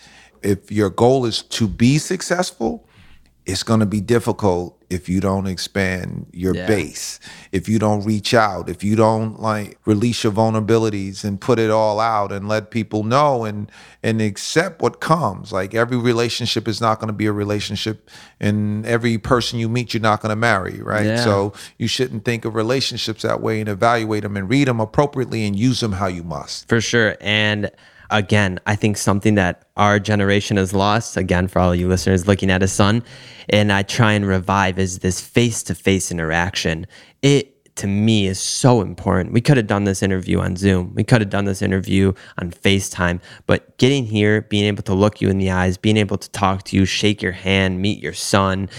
[0.43, 2.87] if your goal is to be successful
[3.51, 6.67] it's going to be difficult if you don't expand your Yeah.
[6.67, 7.19] base
[7.51, 11.69] if you don't reach out if you don't like release your vulnerabilities and put it
[11.69, 13.71] all out and let people know and
[14.03, 18.85] and accept what comes like every relationship is not going to be a relationship and
[18.85, 21.23] every person you meet you're not going to marry right Yeah.
[21.23, 25.45] so you shouldn't think of relationships that way and evaluate them and read them appropriately
[25.45, 27.15] and use them how you must For sure.
[27.21, 27.71] And
[28.11, 32.51] again, I think something that our generation has lost, again, for all you listeners looking
[32.51, 33.03] at a son,
[33.49, 36.85] and I try and revive is this face to face interaction.
[37.21, 39.33] It to me is so important.
[39.33, 40.93] We could have done this interview on Zoom.
[40.93, 45.21] We could have done this interview on FaceTime, but getting here, being able to look
[45.21, 48.13] you in the eyes, being able to talk to you, shake your hand, meet your
[48.13, 48.69] son,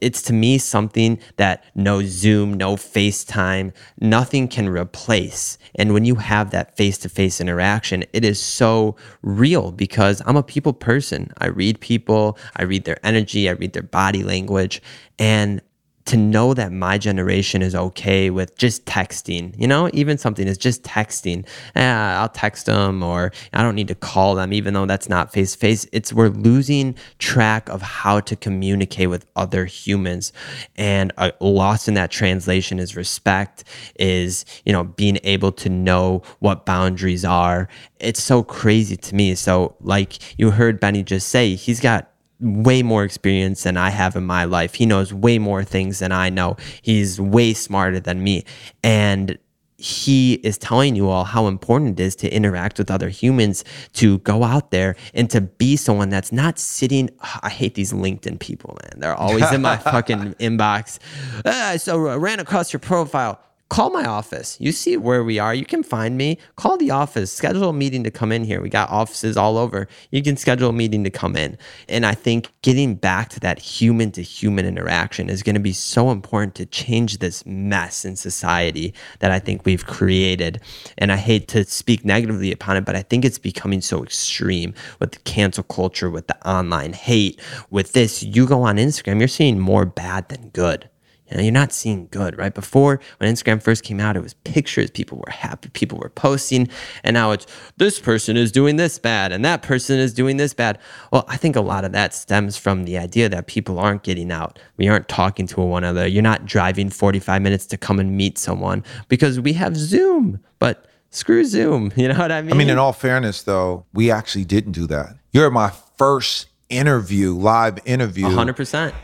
[0.00, 5.58] it's to me something that no Zoom, no FaceTime, nothing can replace.
[5.74, 10.36] And when you have that face to face interaction, it is so real because I'm
[10.36, 11.32] a people person.
[11.38, 14.82] I read people, I read their energy, I read their body language.
[15.18, 15.60] And
[16.06, 20.58] to know that my generation is okay with just texting, you know, even something is
[20.58, 21.46] just texting.
[21.74, 25.32] Eh, I'll text them or I don't need to call them, even though that's not
[25.32, 25.86] face to face.
[25.92, 30.32] It's we're losing track of how to communicate with other humans.
[30.76, 33.64] And a loss in that translation is respect,
[33.98, 37.68] is, you know, being able to know what boundaries are.
[37.98, 39.34] It's so crazy to me.
[39.34, 42.10] So, like you heard Benny just say, he's got
[42.40, 44.74] way more experience than I have in my life.
[44.74, 46.56] He knows way more things than I know.
[46.82, 48.44] He's way smarter than me.
[48.82, 49.38] And
[49.80, 53.64] he is telling you all how important it is to interact with other humans,
[53.94, 57.10] to go out there and to be someone that's not sitting.
[57.42, 59.00] I hate these LinkedIn people, man.
[59.00, 60.98] They're always in my fucking inbox.
[61.44, 64.56] Ah, so I ran across your profile call my office.
[64.60, 65.54] You see where we are.
[65.54, 66.38] You can find me.
[66.56, 67.32] Call the office.
[67.32, 68.60] Schedule a meeting to come in here.
[68.60, 69.86] We got offices all over.
[70.10, 71.56] You can schedule a meeting to come in.
[71.88, 75.72] And I think getting back to that human to human interaction is going to be
[75.72, 80.60] so important to change this mess in society that I think we've created.
[80.98, 84.74] And I hate to speak negatively upon it, but I think it's becoming so extreme
[84.98, 87.40] with the cancel culture, with the online hate,
[87.70, 88.20] with this.
[88.20, 90.90] You go on Instagram, you're seeing more bad than good.
[91.30, 92.52] You know, you're not seeing good, right?
[92.52, 94.90] Before, when Instagram first came out, it was pictures.
[94.90, 95.68] People were happy.
[95.70, 96.68] People were posting.
[97.04, 100.54] And now it's this person is doing this bad and that person is doing this
[100.54, 100.78] bad.
[101.12, 104.32] Well, I think a lot of that stems from the idea that people aren't getting
[104.32, 104.58] out.
[104.76, 106.06] We aren't talking to one another.
[106.06, 110.40] You're not driving 45 minutes to come and meet someone because we have Zoom.
[110.58, 111.92] But screw Zoom.
[112.00, 112.52] You know what I mean?
[112.52, 115.16] I mean, in all fairness, though, we actually didn't do that.
[115.32, 118.24] You're my first interview, live interview.
[118.26, 118.94] 100%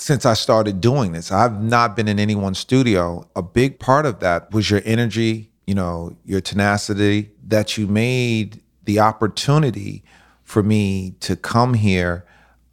[0.00, 1.30] since I started doing this.
[1.30, 3.28] I've not been in anyone's studio.
[3.36, 8.62] A big part of that was your energy, you know, your tenacity that you made
[8.84, 10.02] the opportunity
[10.42, 12.24] for me to come here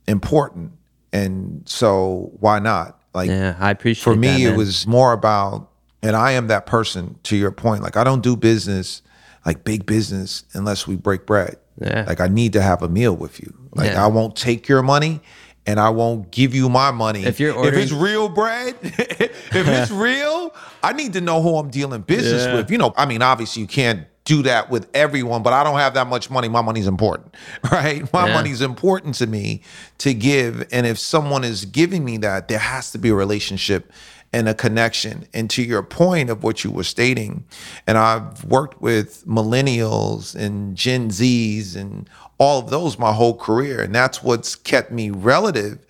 [0.07, 0.71] important.
[1.11, 2.99] And so why not?
[3.13, 5.69] Like Yeah, I appreciate For me that, it was more about
[6.01, 7.83] and I am that person to your point.
[7.83, 9.01] Like I don't do business
[9.45, 11.57] like big business unless we break bread.
[11.79, 12.03] Yeah.
[12.05, 13.53] Like I need to have a meal with you.
[13.73, 14.03] Like yeah.
[14.03, 15.21] I won't take your money
[15.67, 17.25] and I won't give you my money.
[17.25, 21.57] If you're ordering- if it's real bread, if it's real, I need to know who
[21.57, 22.55] I'm dealing business yeah.
[22.55, 22.71] with.
[22.71, 25.93] You know, I mean, obviously you can't do that with everyone, but I don't have
[25.93, 26.49] that much money.
[26.49, 27.35] My money's important,
[27.71, 28.11] right?
[28.11, 28.33] My yeah.
[28.33, 29.61] money's important to me
[29.99, 30.67] to give.
[30.71, 33.91] And if someone is giving me that, there has to be a relationship
[34.33, 35.27] and a connection.
[35.33, 37.45] And to your point of what you were stating,
[37.85, 43.81] and I've worked with millennials and Gen Zs and all of those my whole career.
[43.81, 45.85] And that's what's kept me relative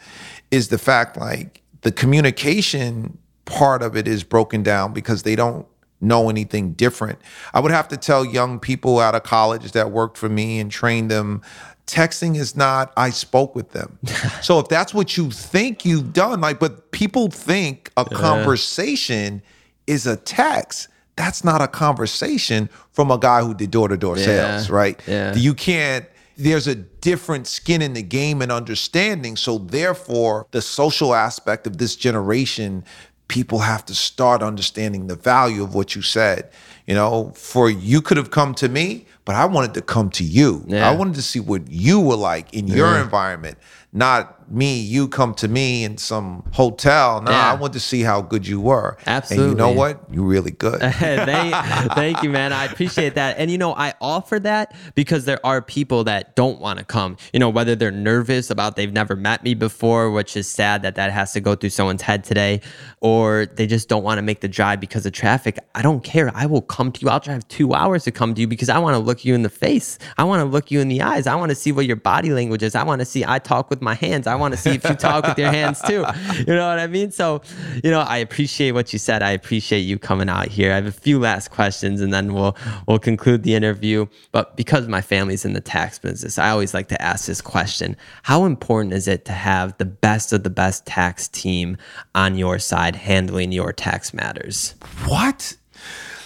[0.51, 5.65] is the fact like the communication part of it is broken down because they don't
[5.99, 7.19] know anything different.
[7.53, 10.69] I would have to tell young people out of college that worked for me and
[10.69, 11.41] trained them
[11.87, 13.97] texting is not I spoke with them.
[14.41, 18.17] so if that's what you think you've done, like, but people think a yeah.
[18.17, 19.41] conversation
[19.87, 20.89] is a text.
[21.15, 25.01] That's not a conversation from a guy who did door to door sales, right?
[25.07, 25.33] Yeah.
[25.33, 26.05] You can't.
[26.35, 29.35] There's a different skin in the game and understanding.
[29.35, 32.83] So therefore, the social aspect of this generation,
[33.27, 36.49] people have to start understanding the value of what you said.
[36.85, 40.23] You know, for you could have come to me, but I wanted to come to
[40.23, 40.63] you.
[40.67, 40.89] Yeah.
[40.89, 43.57] I wanted to see what you were like in your environment,
[43.91, 47.21] not me, you come to me in some hotel.
[47.21, 47.51] No, yeah.
[47.51, 48.97] I want to see how good you were.
[49.05, 49.43] Absolutely.
[49.43, 50.01] And you know what?
[50.11, 50.79] You're really good.
[50.81, 52.53] thank, thank you, man.
[52.53, 53.37] I appreciate that.
[53.37, 57.17] And you know, I offer that because there are people that don't want to come.
[57.33, 60.95] You know, whether they're nervous about they've never met me before, which is sad that
[60.95, 62.61] that has to go through someone's head today,
[63.01, 65.59] or they just don't want to make the drive because of traffic.
[65.75, 66.31] I don't care.
[66.33, 67.09] I will come to you.
[67.09, 69.43] I'll drive two hours to come to you because I want to look you in
[69.43, 69.99] the face.
[70.17, 71.27] I want to look you in the eyes.
[71.27, 72.75] I want to see what your body language is.
[72.75, 74.27] I want to see I talk with my hands.
[74.27, 76.05] I want to see if you talk with your hands too.
[76.37, 77.11] You know what I mean?
[77.11, 77.41] So,
[77.83, 79.21] you know, I appreciate what you said.
[79.21, 80.71] I appreciate you coming out here.
[80.71, 82.55] I have a few last questions and then we'll
[82.87, 84.05] we'll conclude the interview.
[84.31, 87.97] But because my family's in the tax business, I always like to ask this question.
[88.23, 91.77] How important is it to have the best of the best tax team
[92.15, 94.75] on your side handling your tax matters?
[95.05, 95.57] What?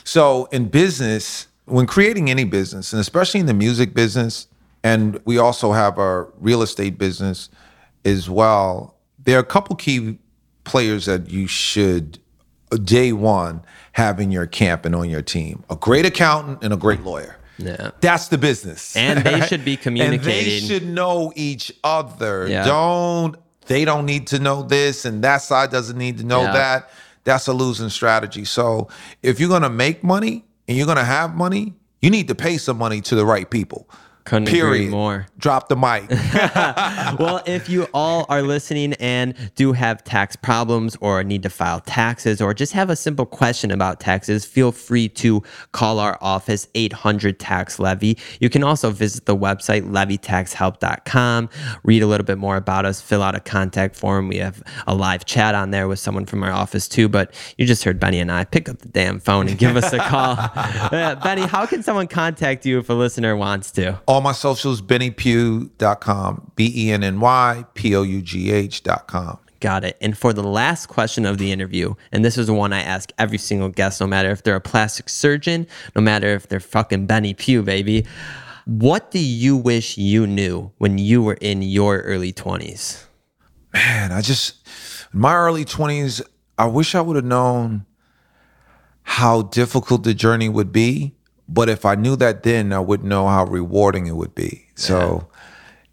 [0.03, 4.47] So, in business, when creating any business, and especially in the music business,
[4.83, 7.49] and we also have our real estate business
[8.05, 8.95] as well.
[9.23, 10.17] There are a couple key
[10.63, 12.19] players that you should
[12.83, 13.61] day one
[13.93, 17.37] have in your camp and on your team a great accountant and a great lawyer.
[17.57, 17.91] Yeah.
[17.99, 18.95] That's the business.
[18.95, 20.17] And they should be communicating.
[20.19, 22.47] And they should know each other.
[22.47, 22.65] Yeah.
[22.65, 23.35] Don't
[23.67, 26.53] they don't need to know this and that side doesn't need to know Yeah.
[26.53, 26.89] that.
[27.23, 28.45] That's a losing strategy.
[28.45, 28.87] So
[29.21, 32.77] if you're gonna make money and you're gonna have money, you need to pay some
[32.77, 33.87] money to the right people.
[34.25, 35.27] Couldn't agree more.
[35.37, 36.09] Drop the mic.
[37.19, 41.79] well, if you all are listening and do have tax problems or need to file
[41.81, 45.41] taxes or just have a simple question about taxes, feel free to
[45.71, 48.17] call our office 800 tax levy.
[48.39, 51.49] You can also visit the website levytaxhelp.com,
[51.83, 54.27] read a little bit more about us, fill out a contact form.
[54.27, 57.65] We have a live chat on there with someone from our office too, but you
[57.65, 60.37] just heard Benny and I pick up the damn phone and give us a call.
[60.91, 63.99] Uh, Benny, how can someone contact you if a listener wants to?
[64.11, 69.39] All my socials, bennypough.com, B E N N Y P O U G H.com.
[69.61, 69.95] Got it.
[70.01, 73.13] And for the last question of the interview, and this is the one I ask
[73.17, 77.05] every single guest, no matter if they're a plastic surgeon, no matter if they're fucking
[77.05, 78.05] Benny Pough, baby.
[78.65, 83.05] What do you wish you knew when you were in your early 20s?
[83.73, 84.67] Man, I just,
[85.13, 86.21] in my early 20s,
[86.57, 87.85] I wish I would have known
[89.03, 91.15] how difficult the journey would be.
[91.53, 94.67] But if I knew that then, I would know how rewarding it would be.
[94.75, 95.27] So,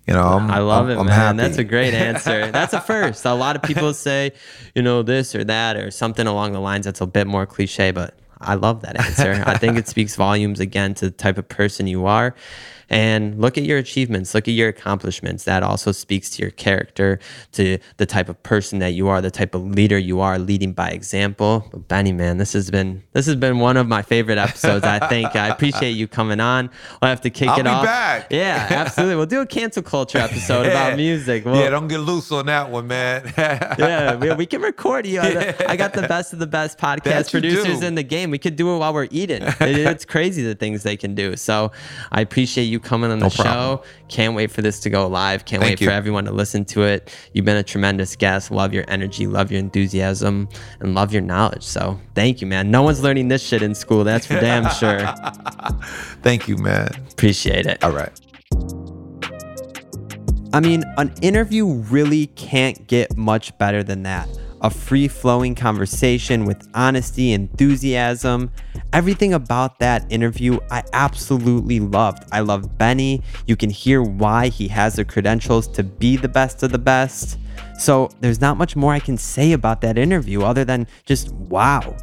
[0.07, 1.15] you know, I'm, I love I'm- it, I'm man.
[1.15, 1.37] happy.
[1.39, 2.51] That's a great answer.
[2.53, 3.25] That's a first.
[3.25, 4.33] A lot of people say,
[4.75, 7.91] you know, this or that or something along the lines that's a bit more cliche,
[7.91, 9.43] but I love that answer.
[9.47, 12.37] I think it speaks volumes again to the type of person you are.
[12.91, 15.45] And look at your achievements, look at your accomplishments.
[15.45, 17.19] That also speaks to your character,
[17.53, 20.73] to the type of person that you are, the type of leader you are, leading
[20.73, 21.69] by example.
[21.71, 24.85] But Benny, man, this has been this has been one of my favorite episodes.
[24.85, 26.71] I think I appreciate you coming on.
[27.03, 27.85] We'll have to kick I'll it be off.
[27.85, 28.27] back.
[28.31, 29.17] Yeah, absolutely.
[29.17, 31.45] We'll do a cancel culture episode about music.
[31.45, 33.33] We'll, yeah, don't get loose on that one, man.
[33.39, 35.21] yeah, we, we can record you.
[35.21, 37.87] I got the best of the best podcast producers do.
[37.87, 38.31] in the game.
[38.31, 39.43] We could do it while we're eating.
[39.43, 41.37] It- it's crazy the things they can do.
[41.37, 41.73] So
[42.13, 43.43] I appreciate you coming on the No show.
[43.43, 43.79] problem.
[44.09, 45.45] Can't wait for this to go live.
[45.45, 45.87] Can't Thank wait you.
[45.87, 47.15] for everyone to listen to it.
[47.33, 48.51] You've been a tremendous guest.
[48.51, 50.49] Love your energy, love your enthusiasm,
[50.81, 51.63] and love your knowledge.
[51.65, 52.71] So thank you, man.
[52.71, 54.05] No one's learning this shit in school.
[54.05, 55.01] That's for damn sure.
[56.23, 56.89] Thank you, man.
[57.13, 57.83] Appreciate it.
[57.85, 58.13] All right.
[60.53, 64.29] I mean, an interview really can't get much better than that.
[64.61, 68.51] A free flowing conversation with honesty, enthusiasm.
[68.93, 72.25] Everything about that interview I absolutely loved.
[72.33, 73.23] I love Benny.
[73.47, 77.39] You can hear why he has the credentials to be the best of the best.
[77.79, 81.97] So there's not much more I can say about that interview other than just wow.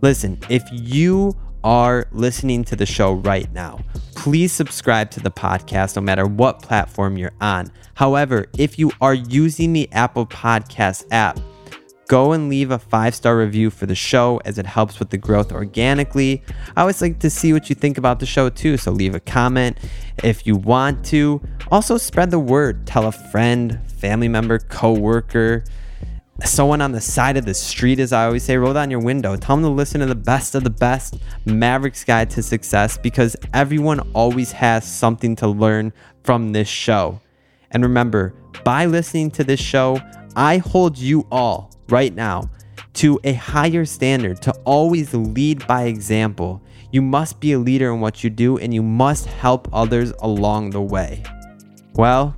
[0.00, 3.80] Listen, if you are listening to the show right now,
[4.14, 7.70] please subscribe to the podcast no matter what platform you're on.
[7.94, 11.38] However, if you are using the Apple Podcast app,
[12.08, 15.18] go and leave a five star review for the show as it helps with the
[15.18, 16.42] growth organically.
[16.76, 19.20] I always like to see what you think about the show too, so leave a
[19.20, 19.78] comment
[20.24, 21.40] if you want to.
[21.70, 22.86] Also, spread the word.
[22.86, 25.64] Tell a friend, family member, coworker,
[26.44, 29.36] someone on the side of the street, as I always say, roll down your window.
[29.36, 33.36] Tell them to listen to the best of the best Mavericks Guide to Success because
[33.52, 35.92] everyone always has something to learn
[36.24, 37.20] from this show.
[37.70, 38.34] And remember,
[38.64, 40.00] by listening to this show,
[40.38, 42.48] I hold you all right now
[42.92, 46.62] to a higher standard to always lead by example.
[46.92, 50.70] You must be a leader in what you do and you must help others along
[50.70, 51.24] the way.
[51.94, 52.36] Well,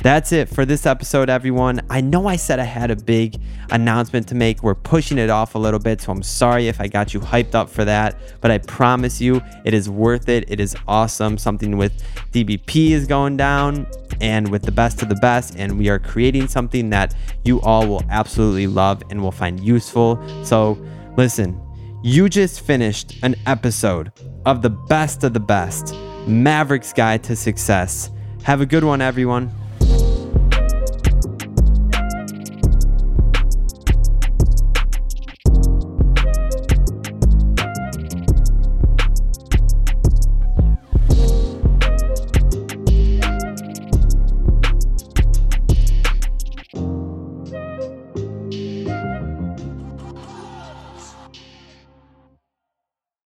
[0.00, 1.80] that's it for this episode, everyone.
[1.90, 3.40] I know I said I had a big
[3.70, 4.62] announcement to make.
[4.62, 7.56] We're pushing it off a little bit, so I'm sorry if I got you hyped
[7.56, 8.16] up for that.
[8.40, 10.48] But I promise you, it is worth it.
[10.48, 11.36] It is awesome.
[11.36, 13.88] Something with DBP is going down
[14.20, 15.56] and with the best of the best.
[15.56, 20.22] And we are creating something that you all will absolutely love and will find useful.
[20.44, 20.78] So,
[21.16, 21.60] listen,
[22.04, 24.12] you just finished an episode
[24.46, 25.92] of the best of the best
[26.28, 28.10] Mavericks Guide to Success.
[28.44, 29.50] Have a good one, everyone.